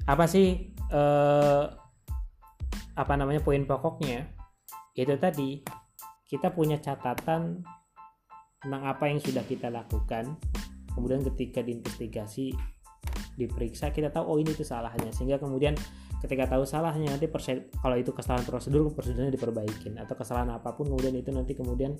apa 0.07 0.31
sih 0.31 0.71
eh, 0.95 1.65
apa 2.95 3.13
namanya 3.19 3.43
poin 3.43 3.67
pokoknya? 3.67 4.31
Itu 4.95 5.19
tadi 5.19 5.67
kita 6.31 6.55
punya 6.55 6.79
catatan 6.79 7.67
tentang 8.61 8.83
apa 8.89 9.11
yang 9.11 9.21
sudah 9.21 9.45
kita 9.45 9.69
lakukan. 9.69 10.37
Kemudian 10.97 11.21
ketika 11.33 11.61
diinvestigasi 11.61 12.57
diperiksa 13.37 13.93
kita 13.93 14.09
tahu 14.09 14.25
oh 14.25 14.37
ini 14.41 14.53
itu 14.57 14.65
salahnya. 14.65 15.13
Sehingga 15.13 15.37
kemudian 15.37 15.77
ketika 16.25 16.57
tahu 16.57 16.65
salahnya 16.65 17.13
nanti 17.13 17.29
kalau 17.79 17.97
itu 18.01 18.11
kesalahan 18.17 18.45
prosedur 18.49 18.89
prosedurnya 18.93 19.33
diperbaikin. 19.33 20.01
Atau 20.01 20.17
kesalahan 20.17 20.57
apa 20.57 20.73
pun 20.73 20.89
kemudian 20.89 21.13
itu 21.15 21.29
nanti 21.31 21.53
kemudian 21.53 21.95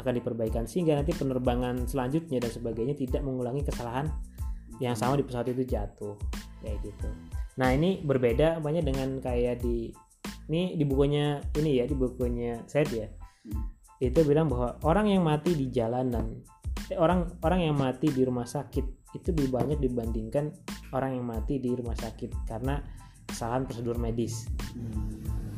akan 0.00 0.12
diperbaikan. 0.16 0.64
Sehingga 0.64 0.96
nanti 0.96 1.12
penerbangan 1.12 1.84
selanjutnya 1.84 2.40
dan 2.40 2.50
sebagainya 2.50 2.96
tidak 2.96 3.20
mengulangi 3.20 3.62
kesalahan 3.64 4.08
yang 4.80 4.96
sama 4.96 5.20
di 5.20 5.24
pesawat 5.28 5.52
itu 5.52 5.68
jatuh. 5.68 6.16
Kayak 6.64 6.78
gitu. 6.88 7.08
Nah 7.60 7.74
ini 7.74 8.00
berbeda 8.00 8.64
banyak 8.64 8.84
dengan 8.86 9.20
kayak 9.20 9.60
di 9.60 9.92
ini 10.48 10.74
di 10.80 10.84
bukunya 10.88 11.38
ini 11.60 11.70
ya 11.78 11.84
di 11.84 11.94
bukunya 11.94 12.64
saya 12.64 12.88
ya 12.88 13.08
itu 13.98 14.20
bilang 14.22 14.46
bahwa 14.46 14.78
orang 14.86 15.10
yang 15.10 15.22
mati 15.26 15.58
di 15.58 15.70
jalanan 15.74 16.38
eh, 16.86 16.98
orang 16.98 17.38
orang 17.42 17.60
yang 17.66 17.74
mati 17.74 18.08
di 18.10 18.22
rumah 18.22 18.46
sakit 18.46 19.14
itu 19.16 19.28
lebih 19.32 19.50
banyak 19.50 19.78
dibandingkan 19.82 20.52
orang 20.94 21.16
yang 21.16 21.26
mati 21.26 21.58
di 21.58 21.72
rumah 21.72 21.96
sakit 21.96 22.46
karena 22.46 22.78
kesalahan 23.28 23.64
prosedur 23.66 23.96
medis 23.98 24.46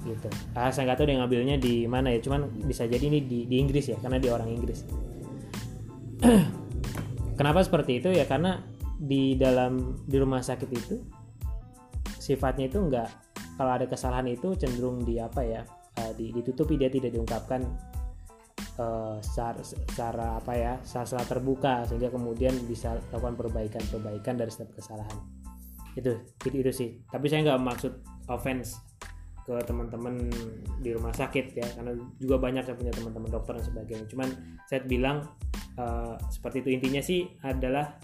gitu. 0.04 0.28
Ah, 0.56 0.72
saya 0.72 0.90
nggak 0.90 0.98
tahu 1.00 1.06
dia 1.12 1.16
ngambilnya 1.20 1.56
di 1.60 1.84
mana 1.84 2.08
ya, 2.14 2.20
cuman 2.24 2.48
bisa 2.64 2.88
jadi 2.88 3.04
ini 3.04 3.20
di, 3.24 3.44
di 3.44 3.56
Inggris 3.60 3.92
ya, 3.92 4.00
karena 4.00 4.16
dia 4.16 4.32
orang 4.32 4.48
Inggris. 4.48 4.84
Kenapa 7.38 7.60
seperti 7.64 8.00
itu 8.00 8.08
ya? 8.12 8.24
Karena 8.24 8.60
di 9.00 9.36
dalam 9.36 9.96
di 10.04 10.16
rumah 10.20 10.44
sakit 10.44 10.70
itu 10.72 10.96
sifatnya 12.20 12.68
itu 12.68 12.84
nggak 12.84 13.08
kalau 13.56 13.72
ada 13.72 13.88
kesalahan 13.88 14.28
itu 14.28 14.52
cenderung 14.60 15.00
di 15.08 15.16
apa 15.16 15.40
ya 15.40 15.64
eh, 15.96 16.12
di- 16.20 16.36
ditutupi 16.36 16.76
dia 16.76 16.92
tidak 16.92 17.16
diungkapkan 17.16 17.64
eh, 18.78 19.16
secara, 19.24 19.60
secara 19.62 20.26
apa 20.38 20.52
ya 20.54 20.72
secara, 20.84 21.24
terbuka 21.26 21.88
sehingga 21.88 22.12
kemudian 22.12 22.54
bisa 22.68 22.98
lakukan 23.10 23.34
perbaikan-perbaikan 23.38 24.38
dari 24.38 24.50
setiap 24.52 24.76
kesalahan. 24.76 25.18
Itu 25.96 26.20
itu, 26.46 26.56
itu 26.60 26.72
sih. 26.72 26.90
Tapi 27.08 27.26
saya 27.26 27.46
nggak 27.50 27.60
maksud 27.62 27.92
offense 28.30 28.78
ke 29.42 29.56
teman-teman 29.66 30.30
di 30.78 30.94
rumah 30.94 31.10
sakit 31.10 31.56
ya 31.56 31.66
karena 31.74 31.96
juga 32.20 32.36
banyak 32.38 32.62
saya 32.62 32.76
punya 32.76 32.92
teman-teman 32.94 33.30
dokter 33.32 33.58
dan 33.58 33.64
sebagainya. 33.64 34.06
Cuman 34.06 34.28
saya 34.70 34.80
bilang 34.86 35.26
eh, 35.74 36.14
seperti 36.30 36.62
itu. 36.62 36.68
Intinya 36.76 37.02
sih 37.02 37.26
adalah 37.42 37.98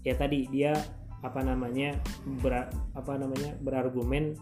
ya 0.00 0.16
tadi 0.16 0.48
dia 0.48 0.72
apa 1.20 1.44
namanya 1.44 2.00
ber, 2.40 2.72
apa 2.96 3.12
namanya 3.20 3.52
berargumen 3.60 4.32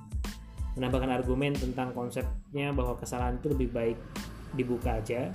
menambahkan 0.78 1.10
argumen 1.10 1.50
tentang 1.58 1.90
konsepnya 1.90 2.70
bahwa 2.70 2.94
kesalahan 2.94 3.42
itu 3.42 3.50
lebih 3.50 3.74
baik 3.74 3.98
dibuka 4.56 5.00
aja 5.00 5.28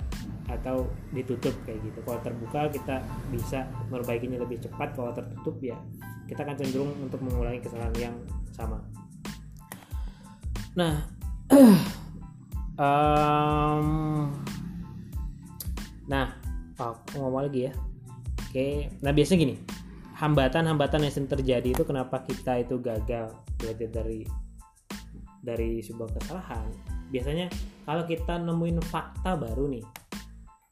atau 0.50 0.90
ditutup 1.14 1.54
kayak 1.64 1.80
gitu. 1.84 1.98
Kalau 2.04 2.20
terbuka 2.20 2.60
kita 2.70 2.96
bisa 3.30 3.68
merbaikinya 3.88 4.42
lebih 4.42 4.60
cepat. 4.60 4.96
Kalau 4.96 5.14
tertutup 5.14 5.56
ya 5.62 5.78
kita 6.24 6.42
akan 6.42 6.56
cenderung 6.56 6.90
untuk 7.00 7.20
mengulangi 7.20 7.60
kesalahan 7.60 7.96
yang 8.00 8.16
sama. 8.50 8.80
Nah 10.74 11.06
em, 12.80 13.88
nah 16.08 16.26
oh, 16.80 16.94
ngomong 17.14 17.46
lagi 17.48 17.70
ya. 17.70 17.72
Oke 18.48 18.90
nah 19.02 19.10
biasanya 19.10 19.40
gini 19.44 19.56
hambatan-hambatan 20.14 21.04
yang 21.04 21.12
sering 21.12 21.30
terjadi 21.30 21.74
itu 21.74 21.82
kenapa 21.82 22.22
kita 22.22 22.62
itu 22.62 22.78
gagal 22.78 23.34
berarti 23.58 23.84
dari 23.90 24.20
dari 25.44 25.84
sebuah 25.84 26.10
kesalahan. 26.16 26.70
Biasanya 27.12 27.52
kalau 27.84 28.04
kita 28.08 28.40
nemuin 28.40 28.80
fakta 28.84 29.36
baru 29.36 29.70
nih 29.70 29.84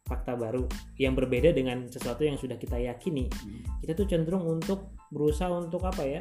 fakta 0.09 0.37
baru 0.37 0.69
yang 1.01 1.17
berbeda 1.17 1.57
dengan 1.57 1.89
sesuatu 1.89 2.27
yang 2.27 2.37
sudah 2.37 2.61
kita 2.61 2.77
yakini 2.77 3.33
kita 3.81 3.97
tuh 3.97 4.05
cenderung 4.05 4.45
untuk 4.45 4.93
berusaha 5.09 5.49
untuk 5.49 5.85
apa 5.89 6.03
ya 6.05 6.21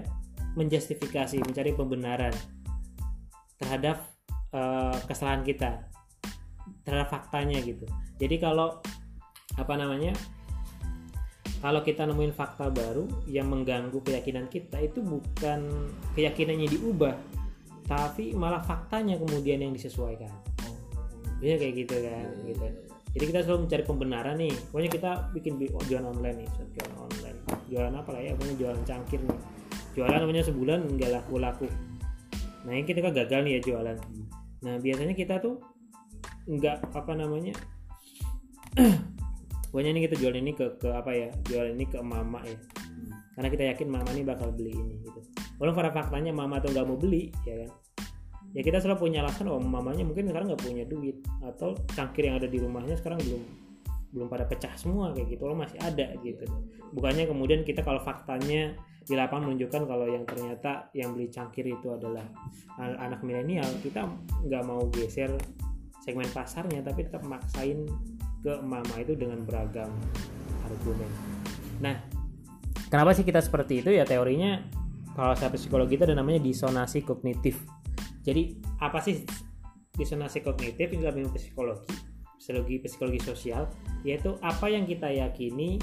menjustifikasi 0.56 1.40
mencari 1.44 1.72
pembenaran 1.76 2.36
terhadap 3.60 4.04
eh, 4.52 4.98
kesalahan 5.08 5.44
kita 5.44 5.92
terhadap 6.82 7.14
faktanya 7.14 7.62
gitu. 7.62 7.86
Jadi 8.18 8.42
kalau 8.42 8.82
apa 9.56 9.74
namanya 9.78 10.16
kalau 11.62 11.86
kita 11.86 12.10
nemuin 12.10 12.34
fakta 12.34 12.74
baru 12.74 13.06
yang 13.30 13.52
mengganggu 13.52 14.02
keyakinan 14.02 14.50
kita 14.50 14.82
itu 14.82 15.04
bukan 15.06 15.92
keyakinannya 16.18 16.68
diubah 16.72 17.16
tapi 17.86 18.32
malah 18.34 18.64
faktanya 18.64 19.20
kemudian 19.20 19.62
yang 19.62 19.76
disesuaikan 19.76 20.32
Biasanya 21.42 21.58
kayak 21.58 21.74
gitu 21.74 21.96
kan 22.06 22.28
gitu. 22.46 22.68
jadi 23.12 23.24
kita 23.28 23.40
selalu 23.44 23.60
mencari 23.68 23.84
pembenaran 23.84 24.36
nih. 24.40 24.54
Pokoknya 24.72 24.90
kita 24.94 25.12
bikin 25.36 25.54
bi- 25.60 25.74
oh, 25.74 25.84
jualan 25.90 26.08
online 26.08 26.46
nih 26.46 26.50
jualan 26.78 26.96
online. 26.96 27.38
Jualan 27.68 27.94
apa 27.98 28.10
lah 28.14 28.22
ya? 28.22 28.32
Pokoknya 28.38 28.56
jualan 28.62 28.82
cangkir 28.86 29.20
nih. 29.26 29.40
Jualan 29.98 30.18
namanya 30.24 30.44
sebulan 30.48 30.80
nggak 30.96 31.12
laku 31.12 31.36
laku 31.42 31.68
nah 32.62 32.78
ini 32.78 32.86
kita 32.86 33.02
kan 33.02 33.14
gagal 33.18 33.42
nih 33.42 33.58
ya 33.58 33.62
jualan. 33.74 33.98
Nah 34.62 34.76
biasanya 34.78 35.14
kita 35.18 35.42
tuh 35.42 35.58
nggak 36.46 36.94
apa 36.94 37.12
namanya 37.14 37.54
pokoknya 39.70 39.92
ini 39.94 40.02
kita 40.06 40.16
jual 40.18 40.34
ini 40.38 40.52
ke 40.54 40.78
ke 40.78 40.90
apa 40.94 41.12
ya? 41.12 41.30
Jual 41.50 41.74
ini 41.74 41.90
ke 41.90 41.98
mama 42.06 42.46
ya. 42.46 42.58
Karena 43.34 43.50
kita 43.50 43.64
yakin 43.74 43.88
mama 43.90 44.10
ini 44.14 44.22
bakal 44.22 44.54
beli 44.54 44.78
ini 44.78 45.02
gitu. 45.02 45.20
Walaupun 45.58 45.78
pada 45.82 45.92
faktanya 45.94 46.30
mama 46.34 46.62
tuh 46.62 46.70
nggak 46.70 46.86
mau 46.86 46.98
beli 46.98 47.34
ya 47.46 47.66
kan 47.66 47.70
ya 48.52 48.62
kita 48.62 48.84
selalu 48.84 49.08
punya 49.08 49.24
alasan 49.24 49.48
oh 49.48 49.60
mamanya 49.60 50.04
mungkin 50.04 50.28
sekarang 50.28 50.52
nggak 50.52 50.64
punya 50.64 50.84
duit 50.84 51.18
atau 51.40 51.76
cangkir 51.96 52.28
yang 52.28 52.36
ada 52.36 52.52
di 52.52 52.60
rumahnya 52.60 53.00
sekarang 53.00 53.20
belum 53.24 53.44
belum 54.12 54.28
pada 54.28 54.44
pecah 54.44 54.76
semua 54.76 55.16
kayak 55.16 55.40
gitu 55.40 55.48
loh 55.48 55.56
masih 55.56 55.80
ada 55.80 56.12
gitu. 56.20 56.44
Bukannya 56.92 57.32
kemudian 57.32 57.64
kita 57.64 57.80
kalau 57.80 58.04
faktanya 58.04 58.76
di 59.08 59.16
lapangan 59.16 59.50
menunjukkan 59.50 59.82
kalau 59.88 60.06
yang 60.06 60.28
ternyata 60.28 60.92
yang 60.92 61.16
beli 61.16 61.32
cangkir 61.32 61.64
itu 61.64 61.88
adalah 61.96 62.28
an- 62.78 63.00
anak 63.00 63.24
milenial 63.24 63.66
kita 63.82 64.06
nggak 64.46 64.64
mau 64.68 64.84
geser 64.94 65.32
segmen 66.04 66.28
pasarnya 66.36 66.84
tapi 66.84 67.08
tetap 67.08 67.24
maksain 67.24 67.88
ke 68.44 68.54
mama 68.62 68.94
itu 69.00 69.16
dengan 69.16 69.42
beragam 69.48 69.90
argumen. 70.68 71.10
Nah 71.80 71.96
kenapa 72.92 73.16
sih 73.16 73.24
kita 73.24 73.40
seperti 73.40 73.80
itu? 73.80 73.96
Ya 73.96 74.04
teorinya 74.04 74.60
kalau 75.16 75.40
saya 75.40 75.56
psikologi 75.56 75.96
itu 75.96 76.04
ada 76.04 76.20
namanya 76.20 76.44
disonasi 76.44 77.08
kognitif 77.08 77.64
jadi 78.22 78.54
apa 78.78 79.02
sih 79.02 79.26
disonasi 79.98 80.46
kognitif? 80.46 80.90
Ini 80.94 81.02
dalam 81.02 81.26
ilmu 81.26 81.34
psikologi 81.34 82.12
psikologi 82.42 82.82
psikologi 82.82 83.22
sosial 83.22 83.70
yaitu 84.02 84.34
apa 84.42 84.66
yang 84.66 84.90
kita 84.90 85.14
yakini 85.14 85.78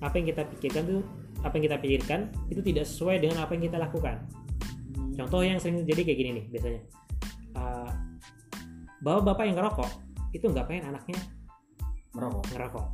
apa 0.00 0.16
yang 0.16 0.32
kita 0.32 0.48
pikirkan 0.48 0.82
itu 0.88 0.98
apa 1.44 1.52
yang 1.60 1.64
kita 1.68 1.76
pikirkan 1.76 2.20
itu 2.48 2.60
tidak 2.64 2.88
sesuai 2.88 3.20
dengan 3.20 3.44
apa 3.44 3.52
yang 3.52 3.68
kita 3.68 3.76
lakukan. 3.76 4.16
Contoh 5.12 5.44
yang 5.44 5.60
sering 5.60 5.84
jadi 5.84 6.00
kayak 6.00 6.18
gini 6.18 6.30
nih 6.40 6.44
biasanya. 6.48 6.82
Uh, 7.52 7.90
bahwa 9.04 9.32
bapak 9.32 9.44
yang 9.52 9.60
ngerokok 9.60 9.90
itu 10.32 10.44
nggak 10.48 10.64
pengen 10.64 10.88
anaknya 10.88 11.20
merokok. 12.16 12.44
ngerokok. 12.48 12.86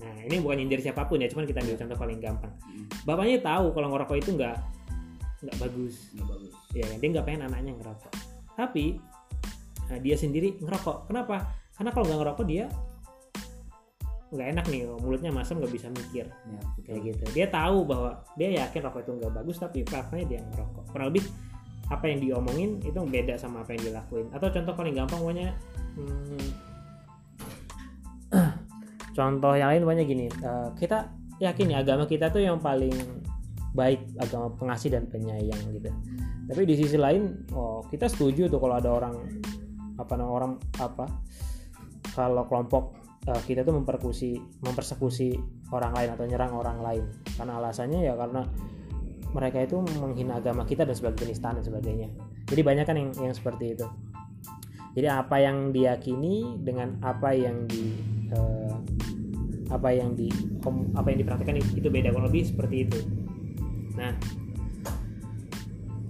Nah 0.00 0.16
ini 0.28 0.36
bukan 0.40 0.56
nyindir 0.64 0.80
siapa 0.80 1.04
pun 1.04 1.20
ya 1.20 1.28
cuman 1.28 1.44
kita 1.44 1.60
ambil 1.60 1.76
contoh 1.76 1.96
paling 2.00 2.18
gampang. 2.24 2.52
Bapaknya 3.04 3.36
tahu 3.44 3.72
kalau 3.76 3.88
ngerokok 3.92 4.16
itu 4.16 4.30
nggak 4.32 4.56
nggak 5.44 5.56
bagus. 5.60 6.08
Nggak 6.16 6.26
bagus. 6.32 6.52
Ya 6.72 6.88
dia 6.88 7.08
nggak 7.12 7.26
pengen 7.28 7.52
anaknya 7.52 7.72
ngerokok 7.76 8.25
tapi 8.56 8.96
nah, 9.92 10.00
dia 10.00 10.16
sendiri 10.16 10.56
ngerokok. 10.58 11.12
Kenapa? 11.12 11.52
Karena 11.76 11.90
kalau 11.92 12.04
nggak 12.08 12.20
ngerokok 12.24 12.46
dia 12.48 12.64
nggak 14.32 14.48
enak 14.56 14.66
nih. 14.72 14.80
Mulutnya 14.98 15.30
masam 15.30 15.60
nggak 15.60 15.72
bisa 15.76 15.92
mikir. 15.92 16.26
Ya 16.26 16.60
kayak 16.88 17.00
gitu. 17.12 17.24
Dia 17.36 17.46
tahu 17.52 17.84
bahwa 17.84 18.24
dia 18.34 18.64
yakin 18.64 18.80
rokok 18.88 19.04
itu 19.04 19.12
nggak 19.20 19.32
bagus 19.36 19.56
tapi 19.60 19.84
faktanya 19.84 20.24
dia 20.26 20.40
ngerokok. 20.42 20.84
Kurang 20.90 21.12
lebih 21.12 21.24
apa 21.86 22.10
yang 22.10 22.18
diomongin 22.18 22.82
itu 22.82 22.98
beda 22.98 23.38
sama 23.38 23.62
apa 23.62 23.76
yang 23.76 23.92
dilakuin. 23.92 24.26
Atau 24.32 24.48
contoh 24.50 24.74
paling 24.74 24.96
gampang 24.96 25.20
pokoknya 25.22 25.48
hmm, 25.94 26.48
contoh 29.16 29.52
yang 29.54 29.68
lain 29.70 29.84
banyak 29.86 30.06
gini 30.08 30.26
eh, 30.28 30.68
kita 30.80 31.12
yakin 31.38 31.72
ya 31.72 31.84
agama 31.84 32.08
kita 32.08 32.32
tuh 32.32 32.40
yang 32.40 32.56
paling 32.56 32.96
baik 33.76 34.16
agama 34.16 34.48
pengasih 34.56 34.88
dan 34.96 35.04
penyayang 35.04 35.60
gitu. 35.76 35.92
Tapi 36.48 36.62
di 36.64 36.74
sisi 36.80 36.96
lain 36.96 37.44
oh 37.52 37.84
kita 37.92 38.08
setuju 38.08 38.48
tuh 38.48 38.56
kalau 38.56 38.80
ada 38.80 38.88
orang 38.88 39.14
apa 40.00 40.12
orang 40.16 40.56
apa 40.80 41.04
kalau 42.16 42.48
kelompok 42.48 42.96
eh, 43.28 43.42
kita 43.44 43.60
tuh 43.60 43.76
memperkusi 43.76 44.40
mempersekusi 44.64 45.36
orang 45.76 45.92
lain 45.92 46.08
atau 46.16 46.24
nyerang 46.24 46.52
orang 46.56 46.78
lain. 46.80 47.04
Karena 47.36 47.60
alasannya 47.60 48.00
ya 48.00 48.16
karena 48.16 48.40
mereka 49.36 49.60
itu 49.60 49.76
menghina 50.00 50.40
agama 50.40 50.64
kita 50.64 50.88
dan 50.88 50.96
sebagai 50.96 51.28
penistaan 51.28 51.60
dan 51.60 51.64
sebagainya. 51.68 52.08
Jadi 52.48 52.60
banyak 52.64 52.84
kan 52.88 52.96
yang 52.96 53.12
yang 53.20 53.34
seperti 53.36 53.76
itu. 53.76 53.86
Jadi 54.96 55.12
apa 55.12 55.36
yang 55.44 55.76
diyakini 55.76 56.56
dengan 56.64 56.96
apa 57.04 57.36
yang 57.36 57.68
di 57.68 57.92
eh, 58.32 58.74
apa 59.68 59.92
yang 59.92 60.16
di 60.16 60.32
apa 60.96 61.06
yang 61.12 61.18
dipraktekkan 61.20 61.60
itu 61.60 61.88
beda. 61.92 62.16
Kurang 62.16 62.32
lebih 62.32 62.48
seperti 62.48 62.88
itu 62.88 63.15
nah 63.96 64.12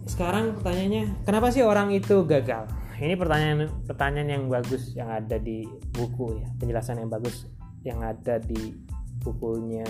sekarang 0.06 0.56
pertanyaannya 0.58 1.22
kenapa 1.28 1.52
sih 1.52 1.62
orang 1.62 1.92
itu 1.92 2.24
gagal? 2.24 2.66
Ini 2.96 3.20
pertanyaan 3.20 3.68
pertanyaan 3.84 4.28
yang 4.32 4.44
bagus 4.48 4.96
yang 4.96 5.12
ada 5.12 5.36
di 5.36 5.68
buku 5.92 6.40
ya 6.40 6.48
penjelasan 6.56 7.04
yang 7.04 7.12
bagus 7.12 7.44
yang 7.84 8.00
ada 8.00 8.40
di 8.40 8.72
bukunya 9.20 9.84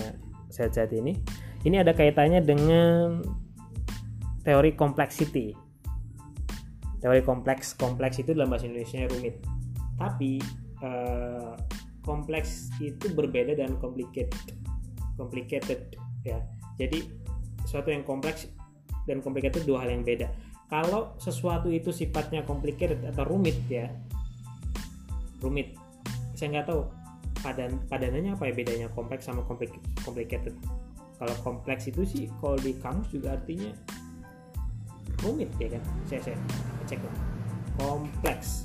set-set 0.51 0.91
ini. 0.91 1.15
Ini 1.63 1.81
ada 1.81 1.95
kaitannya 1.95 2.43
dengan 2.43 3.23
teori 4.43 4.75
complexity 4.75 5.55
teori 6.97 7.21
kompleks 7.21 7.77
kompleks 7.77 8.19
itu 8.21 8.33
dalam 8.33 8.49
bahasa 8.51 8.67
Indonesia 8.67 9.05
rumit. 9.07 9.35
Tapi 9.97 10.41
eh, 10.83 11.53
kompleks 12.03 12.73
itu 12.81 13.13
berbeda 13.13 13.57
dan 13.57 13.77
complicated. 13.79 14.57
Complicated 15.17 15.95
ya. 16.25 16.41
Jadi 16.77 17.26
sesuatu 17.67 17.91
yang 17.91 18.07
kompleks 18.07 18.47
dan 19.03 19.19
complicated 19.19 19.67
dua 19.67 19.83
hal 19.83 19.91
yang 19.91 20.07
beda. 20.07 20.31
Kalau 20.71 21.19
sesuatu 21.19 21.67
itu 21.67 21.91
sifatnya 21.91 22.47
complicated 22.47 23.03
atau 23.03 23.27
rumit 23.27 23.59
ya 23.67 23.91
rumit 25.43 25.75
saya 26.33 26.57
nggak 26.57 26.65
tahu 26.71 26.81
padan 27.43 27.77
padanannya 27.91 28.33
apa 28.33 28.49
ya 28.49 28.53
bedanya 28.55 28.87
kompleks 28.95 29.27
sama 29.27 29.43
compli- 29.43 29.83
complicated. 30.07 30.55
Kalau 31.19 31.35
kompleks 31.43 31.91
itu 31.91 32.07
sih 32.07 32.23
kalau 32.39 32.55
di 32.55 32.71
kamus 32.79 33.11
juga 33.11 33.35
artinya 33.35 33.75
rumit 35.27 35.51
ya 35.59 35.75
kan? 35.75 35.83
Saya 36.07 36.31
saya 36.31 36.37
cek 36.87 37.03
lah 37.03 37.15
kompleks. 37.77 38.63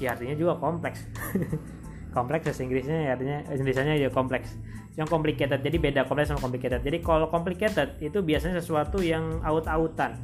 Ya 0.00 0.16
artinya 0.16 0.32
juga 0.32 0.56
kompleks 0.56 1.04
kompleks 2.10 2.46
bahasa 2.46 2.62
Inggrisnya 2.66 2.98
ya 3.06 3.10
artinya 3.16 3.38
Indonesia 3.50 3.82
ya 3.96 4.10
kompleks. 4.10 4.58
Yang 4.98 5.08
complicated 5.08 5.62
jadi 5.62 5.76
beda 5.78 6.00
kompleks 6.04 6.34
sama 6.34 6.42
complicated. 6.42 6.82
Jadi 6.82 6.98
kalau 7.00 7.30
complicated 7.30 7.96
itu 8.02 8.18
biasanya 8.20 8.58
sesuatu 8.58 9.00
yang 9.00 9.40
aut-autan 9.46 10.18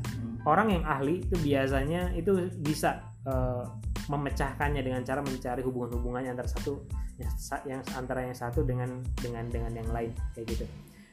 orang 0.47 0.79
yang 0.79 0.85
ahli 0.87 1.27
itu 1.27 1.35
biasanya 1.43 2.15
itu 2.15 2.49
bisa 2.63 3.03
eh, 3.27 3.65
memecahkannya 4.07 4.81
dengan 4.87 5.03
cara 5.03 5.19
mencari 5.19 5.61
hubungan-hubungannya 5.67 6.31
antara 6.31 6.47
satu 6.47 6.87
yang, 7.19 7.33
sa- 7.35 7.65
yang 7.67 7.83
antara 7.99 8.23
yang 8.23 8.39
satu 8.39 8.63
dengan 8.63 9.03
dengan 9.19 9.51
dengan 9.51 9.75
yang 9.75 9.91
lain 9.91 10.15
kayak 10.39 10.47
gitu. 10.55 10.65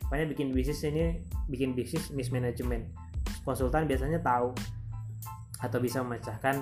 Makanya 0.08 0.30
bikin 0.30 0.54
bisnis 0.54 0.86
ini 0.86 1.26
bikin 1.50 1.74
bisnis 1.74 2.14
mismanagement. 2.14 2.86
Konsultan 3.42 3.90
biasanya 3.90 4.22
tahu 4.22 4.54
atau 5.58 5.80
bisa 5.82 6.06
memecahkan 6.06 6.62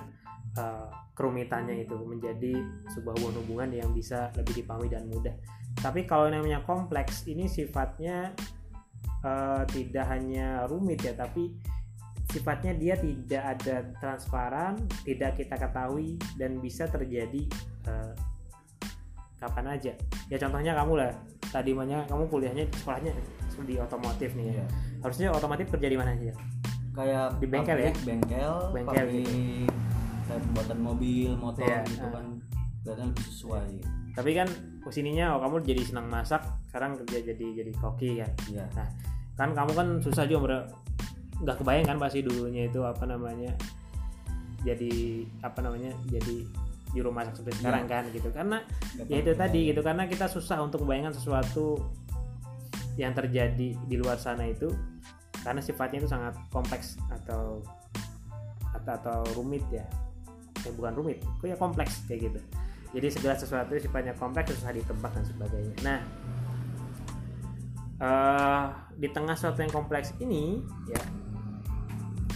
eh, 0.57 0.87
kerumitannya 1.15 1.85
itu 1.85 1.95
menjadi 2.01 2.53
sebuah 2.91 3.13
hubungan-hubungan 3.19 3.69
yang 3.77 3.89
bisa 3.93 4.31
lebih 4.33 4.63
dipahami 4.63 4.87
dan 4.89 5.05
mudah. 5.07 5.35
Tapi 5.79 6.03
kalau 6.09 6.27
yang 6.27 6.43
namanya 6.43 6.65
kompleks 6.65 7.27
ini 7.27 7.45
sifatnya 7.45 8.33
eh, 9.23 9.63
tidak 9.69 10.05
hanya 10.09 10.65
rumit 10.67 11.03
ya 11.03 11.13
tapi 11.13 11.53
sifatnya 12.31 12.71
dia 12.71 12.95
tidak 12.95 13.43
ada 13.59 13.91
transparan 13.99 14.79
tidak 15.03 15.35
kita 15.35 15.59
ketahui 15.59 16.15
dan 16.39 16.57
bisa 16.63 16.87
terjadi 16.87 17.43
eh, 17.87 18.13
kapan 19.37 19.77
aja. 19.77 19.93
Ya 20.29 20.37
contohnya 20.37 20.73
kamu 20.77 20.93
lah 21.01 21.11
tadi 21.51 21.75
mana 21.75 22.07
kamu 22.07 22.31
kuliahnya 22.31 22.63
sekolahnya 22.71 23.11
di 23.61 23.77
otomotif 23.77 24.33
nih 24.33 24.45
ya. 24.49 24.53
Iya. 24.57 24.65
harusnya 25.05 25.27
otomotif 25.29 25.69
kerja 25.69 25.87
di 25.91 25.97
mana 25.99 26.17
aja? 26.17 26.33
Kayak 26.91 27.27
Di 27.37 27.45
bengkel 27.45 27.77
ya? 27.77 27.91
bengkel 28.03 28.53
Bengkel 28.73 28.89
pabrik 28.89 29.80
kayak 30.31 30.41
pembuatan 30.47 30.79
mobil 30.79 31.29
motor 31.35 31.67
Iya, 31.67 31.83
gitu 31.91 32.07
ah. 32.07 32.11
kan. 32.15 32.25
Kelihatan 32.81 33.05
lebih 33.11 33.25
sesuai. 33.27 33.71
Tapi 34.15 34.31
kan 34.31 34.47
ke 34.81 34.89
sininya 34.89 35.35
oh 35.35 35.39
kamu 35.43 35.55
jadi 35.67 35.81
senang 35.83 36.07
masak 36.07 36.41
sekarang 36.71 36.95
kerja 37.03 37.35
jadi 37.35 37.45
jadi 37.63 37.71
koki 37.75 38.23
kan. 38.23 38.31
Iya. 38.47 38.65
Kan 39.35 39.51
kamu 39.51 39.71
kan 39.75 39.87
susah 39.99 40.23
juga 40.23 40.71
nggak 41.43 41.57
kebayang 41.59 41.85
kan 41.85 41.97
pasti 41.99 42.23
dulunya 42.23 42.71
itu 42.71 42.79
apa 42.85 43.03
namanya 43.03 43.51
jadi 44.61 45.25
apa 45.41 45.59
namanya 45.65 45.91
jadi 46.07 46.45
juru 46.91 47.09
masak 47.11 47.39
seperti 47.39 47.59
Iya. 47.59 47.63
sekarang 47.67 47.85
kan 47.91 48.03
gitu. 48.15 48.29
Karena 48.31 48.57
ya 49.11 49.17
itu 49.19 49.31
tadi 49.35 49.59
gitu 49.67 49.81
karena 49.83 50.07
kita 50.07 50.31
susah 50.31 50.63
untuk 50.63 50.87
membayangkan 50.87 51.15
sesuatu 51.19 51.75
yang 52.95 53.11
terjadi 53.15 53.75
di 53.75 53.95
luar 53.95 54.19
sana 54.19 54.47
itu 54.47 54.71
karena 55.41 55.59
sifatnya 55.63 56.05
itu 56.05 56.09
sangat 56.11 56.35
kompleks 56.53 56.99
atau 57.09 57.63
atau, 58.75 58.93
atau 58.95 59.19
rumit 59.35 59.63
ya 59.71 59.83
ya 60.65 60.71
bukan 60.73 60.93
rumit. 60.97 61.21
Kok 61.41 61.47
ya 61.47 61.57
kompleks 61.57 62.05
kayak 62.05 62.31
gitu. 62.31 62.39
Jadi 62.91 63.07
segala 63.07 63.35
sesuatu 63.39 63.71
sifatnya 63.79 64.13
kompleks 64.19 64.51
susah 64.55 64.75
ditebak 64.75 65.11
dan 65.15 65.25
sebagainya. 65.25 65.75
Nah 65.85 65.99
eh, 68.01 68.65
di 68.97 69.07
tengah 69.09 69.37
sesuatu 69.37 69.61
yang 69.63 69.73
kompleks 69.73 70.13
ini 70.21 70.59
ya 70.89 71.01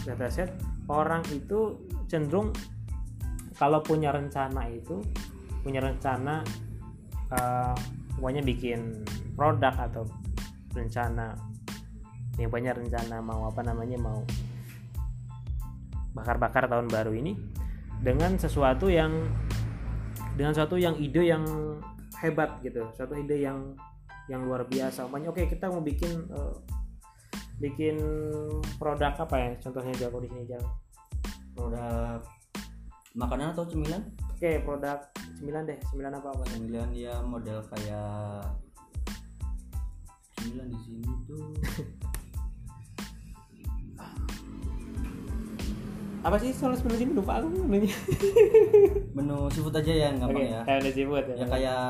data 0.05 0.29
set 0.29 0.53
orang 0.85 1.25
itu 1.33 1.81
cenderung 2.05 2.53
kalau 3.57 3.81
punya 3.81 4.13
rencana 4.13 4.69
itu 4.69 5.01
punya 5.65 5.81
rencana 5.81 6.45
pokoknya 8.15 8.41
bikin 8.45 9.03
produk 9.33 9.73
atau 9.75 10.05
rencana 10.71 11.35
yang 12.35 12.51
banyak 12.51 12.75
rencana 12.75 13.23
mau 13.23 13.47
apa 13.47 13.63
namanya 13.63 13.97
mau 13.99 14.21
bakar-bakar 16.15 16.67
tahun 16.67 16.87
baru 16.87 17.11
ini 17.15 17.33
dengan 18.05 18.37
sesuatu 18.37 18.85
yang 18.85 19.09
dengan 20.37 20.53
sesuatu 20.53 20.77
yang 20.77 20.93
ide 21.01 21.25
yang 21.25 21.41
hebat 22.21 22.61
gitu 22.61 22.85
suatu 22.93 23.17
ide 23.17 23.41
yang 23.41 23.73
yang 24.29 24.45
luar 24.45 24.69
biasa. 24.69 25.09
Makanya 25.09 25.33
oke 25.33 25.41
kita 25.49 25.65
mau 25.73 25.81
bikin 25.81 26.13
eh, 26.29 26.55
bikin 27.57 27.97
produk 28.77 29.17
apa 29.17 29.35
ya? 29.41 29.49
Contohnya 29.57 29.93
jago 29.97 30.21
di 30.21 30.29
sini 30.29 30.45
jago 30.45 30.69
produk 31.57 32.21
makanan 33.17 33.57
atau 33.57 33.65
cemilan? 33.65 34.05
Oke 34.37 34.61
produk 34.61 35.01
cemilan 35.41 35.65
deh 35.65 35.79
cemilan 35.89 36.13
apa 36.13 36.29
apa? 36.29 36.43
Cemilan 36.53 36.89
ya 36.93 37.17
model 37.25 37.65
kayak 37.73 38.45
cemilan 40.37 40.67
di 40.69 40.79
sini 40.85 41.09
tuh 41.25 41.41
apa 46.25 46.41
sih 46.41 46.49
soal 46.49 46.73
sebelum 46.73 46.97
sini 46.97 47.11
lupa 47.13 47.37
aku 47.37 47.53
menunya 47.69 47.93
menu 49.13 49.45
seafood 49.53 49.77
aja 49.77 49.93
ya 49.93 50.05
yang 50.09 50.17
gampang 50.25 50.49
ya. 50.49 50.61
kayak 50.65 50.79
ada 50.81 50.89
seafood 50.89 51.25
ya. 51.29 51.35
Ya 51.37 51.45
kayak 51.45 51.85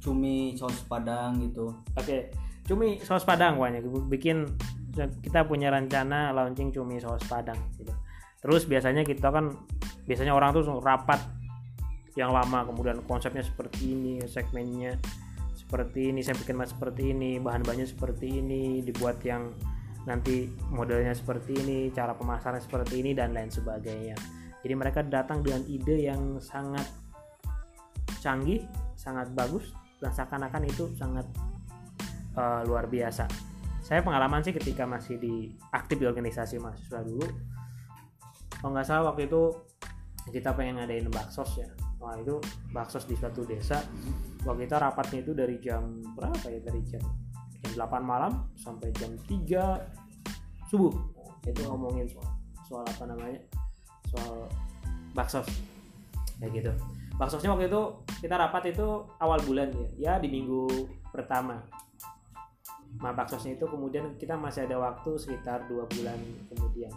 cumi 0.00 0.56
saus 0.56 0.80
padang 0.88 1.36
gitu. 1.44 1.76
Oke, 1.92 2.32
cumi 2.64 2.96
saus 3.04 3.28
padang 3.28 3.60
pokoknya 3.60 3.84
bikin 4.08 4.48
kita 4.96 5.44
punya 5.44 5.68
rencana 5.68 6.32
launching 6.32 6.72
cumi 6.72 6.96
saus 6.96 7.20
padang 7.28 7.60
gitu. 7.76 7.92
Terus 8.40 8.64
biasanya 8.64 9.04
kita 9.04 9.28
kan 9.28 9.52
biasanya 10.08 10.32
orang 10.32 10.56
tuh 10.56 10.64
rapat 10.80 11.20
yang 12.16 12.32
lama. 12.32 12.64
Kemudian 12.66 13.04
konsepnya 13.04 13.44
seperti 13.44 13.92
ini, 13.92 14.24
segmennya 14.24 14.96
seperti 15.54 16.12
ini, 16.12 16.20
saya 16.20 16.36
bikin 16.36 16.56
mas 16.56 16.72
seperti 16.72 17.16
ini, 17.16 17.40
bahan-bahannya 17.40 17.88
seperti 17.88 18.42
ini, 18.42 18.84
dibuat 18.84 19.22
yang 19.24 19.52
nanti 20.04 20.50
modelnya 20.74 21.14
seperti 21.14 21.62
ini, 21.62 21.78
cara 21.94 22.14
pemasaran 22.16 22.58
seperti 22.58 23.02
ini 23.02 23.14
dan 23.14 23.34
lain 23.34 23.50
sebagainya. 23.50 24.18
Jadi 24.62 24.74
mereka 24.74 25.02
datang 25.02 25.42
dengan 25.42 25.62
ide 25.66 26.06
yang 26.06 26.38
sangat 26.38 26.86
canggih, 28.22 28.62
sangat 28.94 29.30
bagus 29.34 29.74
dan 29.98 30.14
seakan-akan 30.14 30.62
itu 30.66 30.90
sangat 30.94 31.26
uh, 32.38 32.62
luar 32.66 32.86
biasa. 32.86 33.26
Saya 33.82 34.02
pengalaman 34.06 34.46
sih 34.46 34.54
ketika 34.54 34.86
masih 34.86 35.18
di 35.18 35.50
aktif 35.74 35.98
di 35.98 36.06
organisasi 36.06 36.62
mahasiswa 36.62 37.02
dulu. 37.02 37.26
Kalau 38.62 38.70
nggak 38.70 38.86
salah 38.86 39.10
waktu 39.10 39.26
itu 39.26 39.50
kita 40.30 40.54
pengen 40.54 40.78
ngadain 40.78 41.10
baksos 41.10 41.58
ya. 41.58 41.66
Wah 41.98 42.14
itu 42.18 42.38
baksos 42.70 43.10
di 43.10 43.18
suatu 43.18 43.42
desa. 43.42 43.82
Waktu 44.46 44.70
kita 44.70 44.78
rapatnya 44.78 45.18
itu 45.26 45.34
dari 45.34 45.58
jam 45.58 45.98
berapa 46.14 46.46
ya? 46.46 46.62
Dari 46.62 46.82
jam 46.86 47.02
jam 47.62 47.86
8 47.86 48.02
malam 48.02 48.50
sampai 48.58 48.90
jam 48.98 49.14
3 49.26 49.78
subuh. 50.70 50.92
Itu 51.46 51.62
ngomongin 51.66 52.06
soal 52.10 52.32
soal 52.66 52.84
apa 52.88 53.04
namanya? 53.04 53.40
Soal 54.10 54.48
baksos. 55.12 55.48
Kayak 56.40 56.52
gitu. 56.58 56.72
Baksosnya 57.20 57.52
waktu 57.52 57.68
itu 57.68 57.82
kita 58.24 58.34
rapat 58.34 58.72
itu 58.72 59.06
awal 59.20 59.38
bulan 59.44 59.70
ya. 59.70 59.88
Ya 59.94 60.12
di 60.18 60.32
minggu 60.32 60.66
pertama. 61.12 61.60
Nah 62.98 63.12
baksosnya 63.12 63.60
itu 63.60 63.68
kemudian 63.68 64.16
kita 64.16 64.34
masih 64.34 64.66
ada 64.66 64.80
waktu 64.80 65.20
sekitar 65.20 65.68
dua 65.68 65.84
bulan 65.86 66.18
kemudian. 66.50 66.92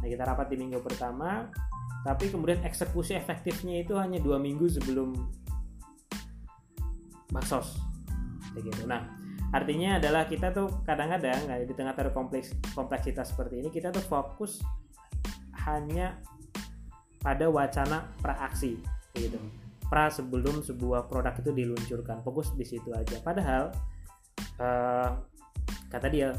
Nah 0.00 0.06
kita 0.08 0.22
rapat 0.24 0.48
di 0.54 0.56
minggu 0.56 0.80
pertama 0.80 1.50
tapi 2.00 2.32
kemudian 2.32 2.64
eksekusi 2.64 3.12
efektifnya 3.12 3.84
itu 3.84 3.92
hanya 4.00 4.16
dua 4.22 4.40
minggu 4.40 4.64
sebelum 4.70 5.12
baksos. 7.34 7.76
Kayak 8.54 8.72
gitu. 8.72 8.82
Nah 8.88 9.19
artinya 9.50 9.98
adalah 9.98 10.30
kita 10.30 10.54
tuh 10.54 10.82
kadang-kadang 10.86 11.50
nah, 11.50 11.58
di 11.58 11.74
tengah 11.74 11.94
terkompleks 11.94 12.54
kompleksitas 12.70 13.34
seperti 13.34 13.58
ini 13.58 13.68
kita 13.68 13.90
tuh 13.90 14.02
fokus 14.06 14.62
hanya 15.66 16.22
pada 17.20 17.50
wacana 17.52 18.08
praaksi 18.22 18.80
gitu. 19.18 19.36
Pra 19.90 20.06
sebelum 20.06 20.62
sebuah 20.62 21.10
produk 21.10 21.34
itu 21.42 21.50
diluncurkan 21.50 22.22
fokus 22.22 22.54
di 22.54 22.62
situ 22.62 22.94
aja. 22.94 23.18
Padahal 23.20 23.74
uh, 24.62 25.10
kata 25.90 26.06
dia 26.08 26.30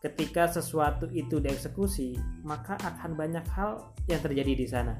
ketika 0.00 0.48
sesuatu 0.48 1.10
itu 1.12 1.42
dieksekusi 1.42 2.16
maka 2.46 2.78
akan 2.80 3.18
banyak 3.18 3.44
hal 3.52 3.92
yang 4.08 4.22
terjadi 4.24 4.52
di 4.56 4.66
sana 4.66 4.96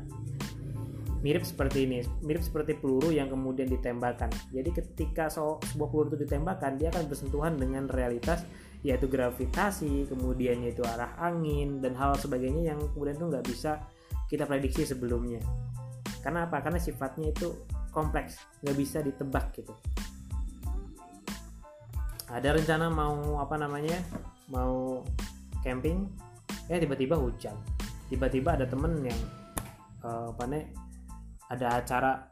mirip 1.21 1.45
seperti 1.45 1.85
ini 1.85 2.01
mirip 2.25 2.41
seperti 2.41 2.77
peluru 2.81 3.13
yang 3.13 3.29
kemudian 3.29 3.69
ditembakkan. 3.69 4.33
Jadi 4.53 4.71
ketika 4.73 5.29
so, 5.29 5.61
sebuah 5.73 5.89
peluru 5.93 6.09
itu 6.17 6.19
ditembakkan 6.25 6.81
dia 6.81 6.89
akan 6.89 7.05
bersentuhan 7.09 7.55
dengan 7.61 7.89
realitas 7.93 8.45
yaitu 8.81 9.13
gravitasi 9.13 10.09
kemudian 10.09 10.65
yaitu 10.65 10.81
arah 10.81 11.13
angin 11.21 11.85
dan 11.85 11.93
hal 11.93 12.17
sebagainya 12.17 12.73
yang 12.73 12.81
kemudian 12.97 13.21
itu 13.21 13.27
nggak 13.29 13.45
bisa 13.45 13.85
kita 14.33 14.49
prediksi 14.49 14.89
sebelumnya. 14.89 15.43
Karena 16.25 16.49
apa? 16.49 16.65
Karena 16.65 16.81
sifatnya 16.81 17.29
itu 17.29 17.53
kompleks 17.93 18.41
nggak 18.65 18.77
bisa 18.77 18.99
ditebak 19.05 19.53
gitu. 19.61 19.77
Ada 22.31 22.55
rencana 22.55 22.87
mau 22.89 23.43
apa 23.43 23.59
namanya 23.59 23.99
mau 24.49 25.03
camping? 25.61 26.09
Ya 26.71 26.79
tiba-tiba 26.79 27.19
hujan. 27.19 27.59
Tiba-tiba 28.09 28.55
ada 28.55 28.65
temen 28.65 29.03
yang 29.03 29.21
uh, 30.07 30.31
apa 30.31 30.45
nih 30.47 30.65
ada 31.51 31.83
acara 31.83 32.31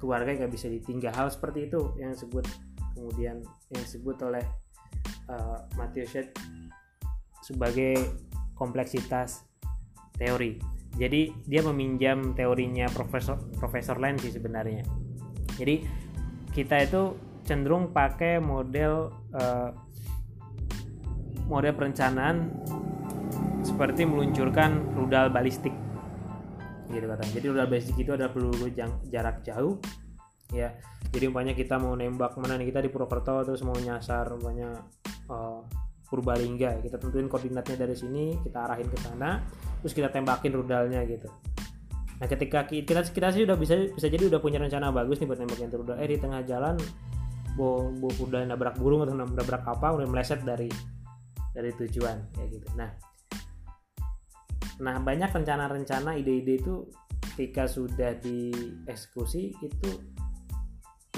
keluarga 0.00 0.32
yang 0.32 0.48
gak 0.48 0.54
bisa 0.56 0.66
ditinggal. 0.72 1.12
Hal 1.12 1.28
seperti 1.30 1.68
itu 1.68 1.94
yang 2.00 2.16
disebut 2.16 2.48
kemudian 2.96 3.44
yang 3.44 3.80
disebut 3.84 4.16
oleh 4.24 4.44
uh, 5.28 5.62
Matthew 5.76 6.08
Shedd 6.08 6.28
sebagai 7.44 7.94
kompleksitas 8.56 9.44
teori. 10.16 10.58
Jadi 10.96 11.32
dia 11.48 11.64
meminjam 11.64 12.36
teorinya 12.36 12.84
profesor 12.92 13.40
profesor 13.56 13.96
Len 13.96 14.20
sih 14.20 14.32
sebenarnya. 14.32 14.84
Jadi 15.56 15.84
kita 16.52 16.84
itu 16.84 17.16
cenderung 17.48 17.90
pakai 17.90 18.38
model 18.38 19.08
uh, 19.34 19.72
model 21.48 21.74
perencanaan 21.74 22.52
seperti 23.64 24.04
meluncurkan 24.04 24.94
rudal 24.94 25.32
balistik 25.32 25.72
gitu 26.92 27.06
katanya. 27.08 27.32
Jadi 27.32 27.46
rudal 27.48 27.68
balistik 27.68 27.96
itu 27.96 28.10
adalah 28.12 28.30
peluru 28.30 28.68
jarak 29.08 29.40
jauh 29.42 29.80
ya. 30.52 30.76
Jadi 31.12 31.24
umpamanya 31.28 31.56
kita 31.56 31.76
mau 31.80 31.96
nembak 31.96 32.36
mana 32.40 32.56
nih 32.60 32.72
kita 32.72 32.80
di 32.84 32.88
Purwokerto 32.92 33.44
terus 33.44 33.64
mau 33.64 33.76
nyasar 33.76 34.32
umpamanya 34.32 34.80
uh, 35.28 35.60
Purbalingga 36.12 36.84
kita 36.84 37.00
tentuin 37.00 37.24
koordinatnya 37.24 37.88
dari 37.88 37.96
sini 37.96 38.36
kita 38.44 38.68
arahin 38.68 38.84
ke 38.84 39.00
sana 39.00 39.40
terus 39.80 39.96
kita 39.96 40.12
tembakin 40.12 40.52
rudalnya 40.52 41.00
gitu. 41.08 41.24
Nah 42.20 42.28
ketika 42.28 42.68
kita 42.68 43.00
kita 43.08 43.28
sih 43.32 43.48
udah 43.48 43.56
bisa 43.56 43.88
bisa 43.96 44.08
jadi 44.12 44.28
udah 44.28 44.36
punya 44.36 44.60
rencana 44.60 44.92
bagus 44.92 45.24
nih 45.24 45.28
buat 45.28 45.40
nembakin 45.40 45.72
rudal. 45.72 45.96
Eh 45.96 46.12
di 46.12 46.20
tengah 46.20 46.44
jalan 46.44 46.76
bu, 47.56 47.92
bu 47.96 48.08
udah 48.28 48.44
nabrak 48.44 48.76
burung 48.76 49.08
atau 49.08 49.16
nabrak 49.16 49.64
apa 49.64 49.88
udah 49.96 50.04
meleset 50.04 50.44
dari 50.44 50.68
dari 51.56 51.72
tujuan 51.80 52.28
kayak 52.36 52.48
gitu. 52.60 52.68
Nah 52.76 53.11
Nah, 54.80 54.96
banyak 55.02 55.28
rencana-rencana 55.28 56.16
ide-ide 56.16 56.56
itu 56.56 56.88
ketika 57.32 57.68
sudah 57.68 58.16
dieksekusi 58.20 59.52
itu 59.60 59.90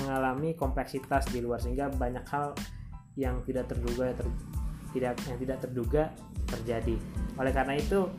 mengalami 0.03 0.59
kompleksitas 0.59 1.31
di 1.31 1.39
luar 1.39 1.63
sehingga 1.63 1.91
banyak 1.95 2.27
hal 2.27 2.55
yang 3.15 3.39
tidak 3.47 3.71
terduga 3.71 4.11
ter, 4.15 4.27
tidak 4.91 5.15
yang 5.31 5.39
tidak 5.39 5.59
terduga 5.63 6.03
terjadi. 6.51 6.97
Oleh 7.39 7.53
karena 7.55 7.79
itu, 7.79 8.11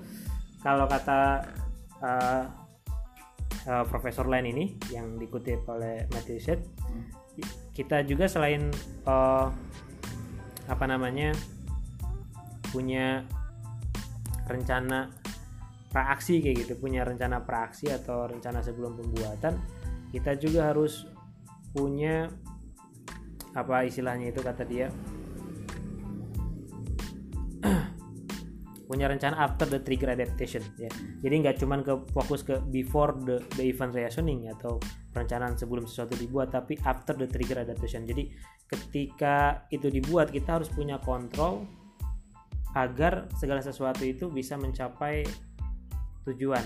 kalau 0.64 0.88
kata 0.88 1.44
uh, 2.00 2.44
uh, 3.68 3.86
Profesor 3.92 4.26
Len 4.26 4.48
ini 4.48 4.80
yang 4.92 5.20
dikutip 5.20 5.68
oleh 5.68 6.08
Matthew 6.16 6.64
kita 7.76 8.08
juga 8.08 8.32
selain 8.32 8.72
uh, 9.04 9.52
apa 10.72 10.86
namanya 10.88 11.36
punya 12.72 13.28
rencana 14.48 15.12
praaksi 15.96 16.44
kayak 16.44 16.68
gitu 16.68 16.74
punya 16.76 17.08
rencana 17.08 17.40
praaksi 17.48 17.88
atau 17.88 18.28
rencana 18.28 18.60
sebelum 18.60 19.00
pembuatan 19.00 19.64
kita 20.12 20.36
juga 20.36 20.76
harus 20.76 21.08
punya 21.72 22.28
apa 23.56 23.88
istilahnya 23.88 24.36
itu 24.36 24.44
kata 24.44 24.68
dia 24.68 24.92
punya 28.92 29.08
rencana 29.08 29.40
after 29.40 29.72
the 29.72 29.80
trigger 29.80 30.12
adaptation 30.12 30.60
ya. 30.76 30.92
Jadi 31.24 31.36
nggak 31.42 31.58
cuman 31.64 31.80
ke 31.82 31.96
fokus 32.12 32.44
ke 32.44 32.60
before 32.70 33.16
the, 33.24 33.40
the 33.56 33.66
event 33.72 33.96
reasoning 33.96 34.52
atau 34.52 34.78
perencanaan 35.16 35.56
sebelum 35.56 35.88
sesuatu 35.88 36.20
dibuat 36.20 36.52
tapi 36.52 36.76
after 36.84 37.16
the 37.16 37.26
trigger 37.26 37.64
adaptation. 37.64 38.04
Jadi 38.04 38.30
ketika 38.68 39.66
itu 39.72 39.88
dibuat 39.88 40.30
kita 40.30 40.60
harus 40.60 40.68
punya 40.70 41.00
kontrol 41.02 41.66
agar 42.76 43.32
segala 43.40 43.64
sesuatu 43.64 44.04
itu 44.04 44.28
bisa 44.28 44.60
mencapai 44.60 45.24
tujuan. 46.26 46.64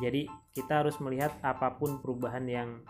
Jadi 0.00 0.26
kita 0.54 0.82
harus 0.82 0.96
melihat 1.02 1.34
apa 1.42 1.74
pun 1.74 1.98
perubahan 2.00 2.44
yang 2.46 2.82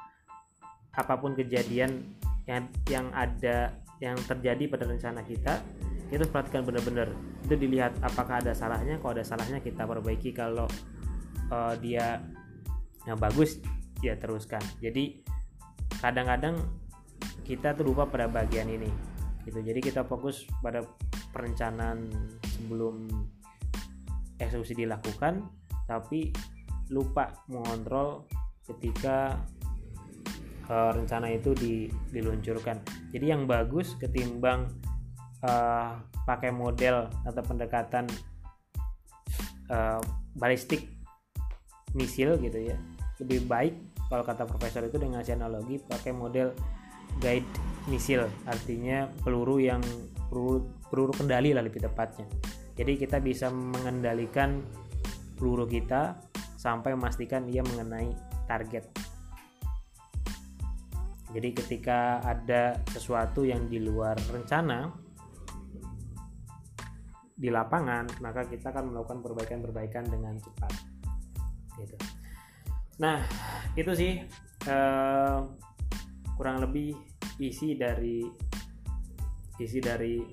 apa 0.95 1.19
pun 1.19 1.35
kejadian 1.35 2.17
yang 2.47 2.69
yang 2.87 3.07
ada 3.11 3.75
yang 3.99 4.15
terjadi 4.29 4.69
pada 4.69 4.85
rencana 4.85 5.25
kita, 5.25 5.65
kita 6.13 6.19
harus 6.21 6.31
perhatikan 6.31 6.63
benar-benar. 6.63 7.09
Itu 7.45 7.57
dilihat 7.57 7.99
apakah 8.05 8.45
ada 8.45 8.53
salahnya, 8.53 9.01
kalau 9.01 9.13
ada 9.17 9.25
salahnya 9.25 9.59
kita 9.65 9.89
perbaiki 9.89 10.31
kalau 10.37 10.69
uh, 11.49 11.75
dia 11.81 12.21
yang 13.09 13.17
bagus 13.17 13.61
ya 14.05 14.17
teruskan. 14.21 14.61
Jadi 14.81 15.25
kadang-kadang 16.05 16.61
kita 17.45 17.77
tuh 17.77 17.93
lupa 17.93 18.09
pada 18.09 18.27
bagian 18.29 18.69
ini 18.69 18.89
gitu 19.45 19.61
jadi 19.61 19.81
kita 19.81 20.09
fokus 20.09 20.49
pada 20.65 20.81
perencanaan 21.37 22.09
sebelum 22.57 23.05
eksekusi 24.41 24.73
dilakukan 24.73 25.45
tapi 25.85 26.33
lupa 26.93 27.33
mengontrol 27.49 28.29
ketika 28.65 29.41
uh, 30.69 30.91
rencana 30.93 31.33
itu 31.33 31.53
di, 31.57 31.89
diluncurkan. 32.13 32.81
Jadi 33.13 33.27
yang 33.29 33.45
bagus 33.45 33.97
ketimbang 34.01 34.69
uh, 35.45 36.01
pakai 36.25 36.53
model 36.53 37.09
atau 37.29 37.43
pendekatan 37.45 38.09
uh, 39.69 40.01
balistik 40.37 40.89
misil 41.95 42.37
gitu 42.41 42.75
ya, 42.75 42.77
lebih 43.23 43.47
baik 43.47 43.75
kalau 44.09 44.25
kata 44.25 44.45
profesor 44.45 44.85
itu 44.85 45.01
dengan 45.01 45.25
analogi 45.25 45.81
pakai 45.81 46.13
model 46.13 46.53
guide 47.23 47.47
misil, 47.87 48.27
artinya 48.49 49.09
peluru 49.23 49.61
yang 49.61 49.81
peluru, 50.29 50.67
peluru 50.91 51.13
kendali 51.15 51.55
lah 51.55 51.63
lebih 51.65 51.85
tepatnya. 51.85 52.27
Jadi 52.75 52.99
kita 52.99 53.23
bisa 53.23 53.55
mengendalikan 53.55 54.67
peluru 55.45 55.69
kita 55.69 56.17
sampai 56.57 56.97
memastikan 56.97 57.45
ia 57.53 57.61
mengenai 57.61 58.09
target. 58.49 58.89
Jadi 61.37 61.53
ketika 61.53 62.25
ada 62.25 62.81
sesuatu 62.89 63.45
yang 63.45 63.69
di 63.69 63.77
luar 63.77 64.17
rencana 64.33 64.89
di 67.37 67.53
lapangan, 67.53 68.09
maka 68.25 68.49
kita 68.49 68.73
akan 68.73 68.89
melakukan 68.89 69.21
perbaikan-perbaikan 69.21 70.09
dengan 70.09 70.41
cepat. 70.41 70.73
Gitu. 71.77 71.97
Nah, 73.05 73.21
itu 73.77 73.93
sih 73.93 74.25
eh, 74.65 75.39
kurang 76.41 76.65
lebih 76.65 76.97
isi 77.37 77.77
dari 77.77 78.25
isi 79.61 79.77
dari 79.77 80.25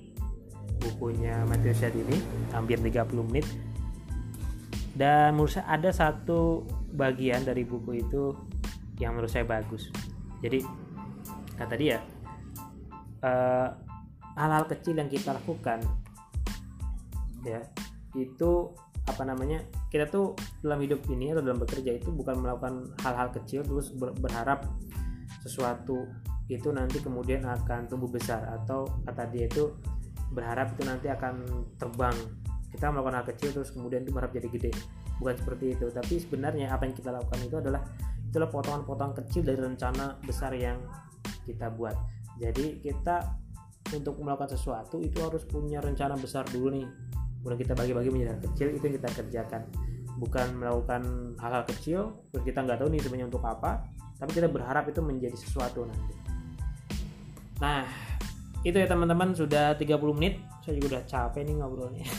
bukunya 0.80 1.44
Matthew 1.44 1.76
Shedd 1.76 2.00
ini 2.00 2.16
hampir 2.56 2.80
30 2.80 3.28
menit 3.28 3.71
dan 4.92 5.34
menurut 5.36 5.56
saya 5.56 5.66
ada 5.72 5.90
satu 5.90 6.68
bagian 6.92 7.42
dari 7.44 7.64
buku 7.64 8.04
itu 8.04 8.36
yang 9.00 9.16
menurut 9.16 9.32
saya 9.32 9.48
bagus. 9.48 9.88
Jadi 10.44 10.60
kata 11.56 11.74
dia 11.78 12.02
hal 13.22 13.30
eh, 13.30 13.68
hal-hal 14.34 14.64
kecil 14.66 14.98
yang 14.98 15.06
kita 15.06 15.30
lakukan 15.36 15.78
ya 17.46 17.62
itu 18.18 18.74
apa 19.02 19.22
namanya 19.26 19.62
kita 19.90 20.06
tuh 20.06 20.38
dalam 20.62 20.78
hidup 20.82 21.02
ini 21.10 21.34
atau 21.34 21.42
dalam 21.42 21.58
bekerja 21.58 21.98
itu 21.98 22.14
bukan 22.14 22.38
melakukan 22.38 22.94
hal-hal 23.02 23.34
kecil 23.34 23.66
terus 23.66 23.90
ber- 23.90 24.14
berharap 24.14 24.66
sesuatu 25.42 26.06
itu 26.46 26.70
nanti 26.70 27.02
kemudian 27.02 27.42
akan 27.42 27.90
tumbuh 27.90 28.06
besar 28.06 28.46
atau 28.62 28.86
kata 29.06 29.26
dia 29.30 29.50
itu 29.50 29.74
berharap 30.30 30.74
itu 30.78 30.82
nanti 30.86 31.10
akan 31.10 31.66
terbang 31.76 32.14
kita 32.72 32.88
melakukan 32.88 33.20
hal 33.20 33.26
kecil 33.28 33.48
terus 33.52 33.70
kemudian 33.70 34.02
itu 34.02 34.10
berharap 34.10 34.32
jadi 34.32 34.48
gede. 34.48 34.72
Bukan 35.20 35.34
seperti 35.36 35.76
itu 35.76 35.86
tapi 35.92 36.14
sebenarnya 36.18 36.72
apa 36.72 36.88
yang 36.88 36.96
kita 36.96 37.12
lakukan 37.12 37.40
itu 37.44 37.56
adalah 37.60 37.84
itulah 38.32 38.48
potongan-potongan 38.48 39.14
kecil 39.22 39.44
dari 39.44 39.60
rencana 39.60 40.16
besar 40.24 40.56
yang 40.56 40.80
kita 41.44 41.68
buat. 41.68 41.94
Jadi 42.40 42.80
kita 42.80 43.38
untuk 43.92 44.16
melakukan 44.24 44.56
sesuatu 44.56 44.96
itu 45.04 45.20
harus 45.20 45.44
punya 45.44 45.84
rencana 45.84 46.16
besar 46.16 46.48
dulu 46.48 46.72
nih. 46.72 46.88
Kemudian 47.44 47.58
kita 47.60 47.72
bagi-bagi 47.76 48.08
menjadi 48.08 48.30
hal 48.32 48.40
kecil 48.50 48.66
itu 48.72 48.82
yang 48.88 48.96
kita 48.98 49.10
kerjakan. 49.20 49.62
Bukan 50.16 50.46
melakukan 50.56 51.02
hal-hal 51.36 51.64
kecil 51.68 52.00
terus 52.32 52.42
kita 52.48 52.64
nggak 52.64 52.80
tahu 52.80 52.88
nih 52.88 53.00
sebenarnya 53.04 53.28
untuk 53.28 53.44
apa 53.44 53.84
tapi 54.16 54.38
kita 54.38 54.46
berharap 54.46 54.86
itu 54.86 55.02
menjadi 55.02 55.34
sesuatu 55.34 55.84
nanti. 55.84 56.14
Nah 57.60 57.84
itu 58.62 58.78
ya 58.78 58.86
teman-teman 58.86 59.34
sudah 59.34 59.74
30 59.74 59.98
menit 60.14 60.38
saya 60.62 60.78
juga 60.78 60.96
udah 60.96 61.04
capek 61.10 61.42
nih 61.42 61.54
ngobrolnya. 61.58 62.06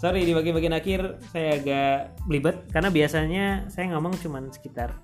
Sorry 0.00 0.24
di 0.24 0.32
bagian-bagian 0.32 0.72
akhir 0.72 1.20
saya 1.28 1.60
agak 1.60 2.16
belibet 2.24 2.64
karena 2.72 2.88
biasanya 2.88 3.68
saya 3.68 3.92
ngomong 3.92 4.16
cuman 4.16 4.48
sekitar 4.48 4.96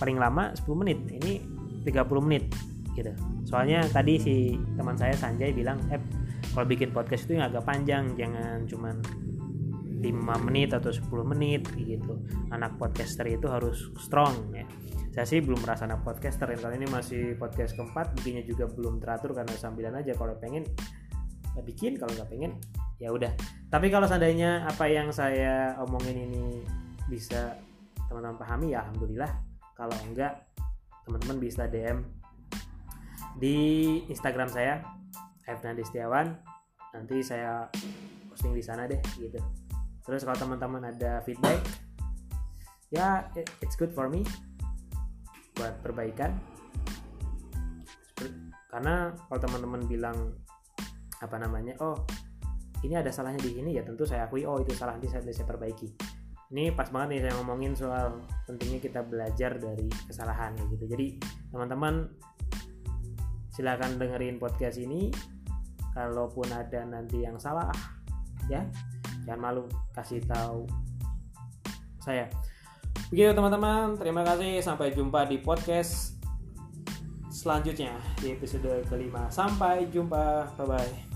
paling 0.00 0.16
lama 0.16 0.56
10 0.56 0.64
menit 0.80 1.04
ini 1.12 1.44
30 1.84 2.24
menit 2.24 2.48
gitu. 2.96 3.12
Soalnya 3.44 3.84
tadi 3.92 4.16
si 4.16 4.56
teman 4.80 4.96
saya 4.96 5.12
Sanjay 5.12 5.52
bilang 5.52 5.76
eh 5.92 6.00
kalau 6.56 6.64
bikin 6.64 6.96
podcast 6.96 7.28
itu 7.28 7.36
yang 7.36 7.52
agak 7.52 7.68
panjang 7.68 8.16
jangan 8.16 8.64
cuman 8.64 9.04
5 10.00 10.46
menit 10.48 10.72
atau 10.72 10.88
10 10.88 11.04
menit 11.28 11.68
gitu. 11.76 12.16
Anak 12.48 12.80
podcaster 12.80 13.28
itu 13.28 13.44
harus 13.52 13.92
strong 14.00 14.56
ya 14.56 14.64
saya 15.18 15.34
sih 15.34 15.42
belum 15.42 15.66
merasa 15.66 15.82
anak 15.90 16.06
podcaster. 16.06 16.46
Kali 16.46 16.78
ini 16.78 16.86
masih 16.86 17.34
podcast 17.42 17.74
keempat 17.74 18.14
bikinnya 18.14 18.46
juga 18.46 18.70
belum 18.70 19.02
teratur 19.02 19.34
karena 19.34 19.50
sambilan 19.50 19.98
aja. 19.98 20.14
Kalau 20.14 20.38
pengen 20.38 20.62
ya 21.58 21.62
bikin. 21.66 21.98
Kalau 21.98 22.14
nggak 22.14 22.30
pengen 22.30 22.54
ya 23.02 23.10
udah. 23.10 23.34
Tapi 23.66 23.90
kalau 23.90 24.06
seandainya 24.06 24.62
apa 24.62 24.86
yang 24.86 25.10
saya 25.10 25.74
omongin 25.82 26.22
ini 26.22 26.62
bisa 27.10 27.58
teman-teman 28.06 28.38
pahami 28.38 28.78
ya 28.78 28.86
alhamdulillah. 28.86 29.42
Kalau 29.74 29.98
enggak 30.06 30.38
teman-teman 31.02 31.42
bisa 31.42 31.66
DM 31.66 31.98
di 33.42 33.58
Instagram 34.06 34.46
saya 34.46 34.86
Fnandi 35.42 35.82
Setiawan 35.82 36.30
nanti 36.94 37.26
saya 37.26 37.66
posting 38.30 38.54
di 38.54 38.62
sana 38.62 38.86
deh 38.86 39.02
gitu. 39.18 39.42
Terus 40.06 40.22
kalau 40.22 40.38
teman-teman 40.38 40.94
ada 40.94 41.18
feedback 41.26 41.58
ya 42.94 43.26
it- 43.34 43.50
it's 43.66 43.74
good 43.74 43.90
for 43.90 44.06
me 44.06 44.22
buat 45.58 45.74
perbaikan. 45.82 46.30
Karena 48.70 49.10
kalau 49.10 49.40
teman-teman 49.42 49.82
bilang 49.90 50.38
apa 51.18 51.34
namanya 51.34 51.74
oh 51.82 51.98
ini 52.86 52.94
ada 52.94 53.10
salahnya 53.10 53.42
di 53.42 53.58
sini 53.58 53.74
ya 53.74 53.82
tentu 53.82 54.06
saya 54.06 54.30
akui 54.30 54.46
oh 54.46 54.62
itu 54.62 54.70
salah 54.78 54.94
nanti 54.94 55.10
saya, 55.10 55.26
saya 55.26 55.46
perbaiki. 55.50 55.90
Ini 56.48 56.72
pas 56.72 56.88
banget 56.88 57.18
nih 57.18 57.20
saya 57.26 57.32
ngomongin 57.42 57.74
soal 57.76 58.24
pentingnya 58.46 58.80
kita 58.80 59.02
belajar 59.04 59.58
dari 59.58 59.90
kesalahan 60.08 60.56
gitu. 60.70 60.86
Jadi 60.86 61.18
teman-teman 61.50 62.08
silahkan 63.52 63.98
dengerin 63.98 64.38
podcast 64.38 64.78
ini. 64.78 65.10
Kalaupun 65.98 66.46
ada 66.54 66.86
nanti 66.86 67.26
yang 67.26 67.42
salah 67.42 67.74
ya 68.46 68.62
jangan 69.28 69.40
malu 69.44 69.64
kasih 69.92 70.24
tahu 70.24 70.64
saya 72.00 72.24
begitu 73.08 73.32
teman-teman 73.32 73.96
terima 73.96 74.22
kasih. 74.24 74.60
Sampai 74.60 74.92
jumpa 74.92 75.24
di 75.24 75.40
podcast 75.40 76.16
selanjutnya 77.32 77.96
di 78.20 78.34
episode 78.34 78.84
kelima. 78.88 79.28
Sampai 79.32 79.88
jumpa. 79.88 80.52
Bye 80.56 80.66
bye 80.66 81.07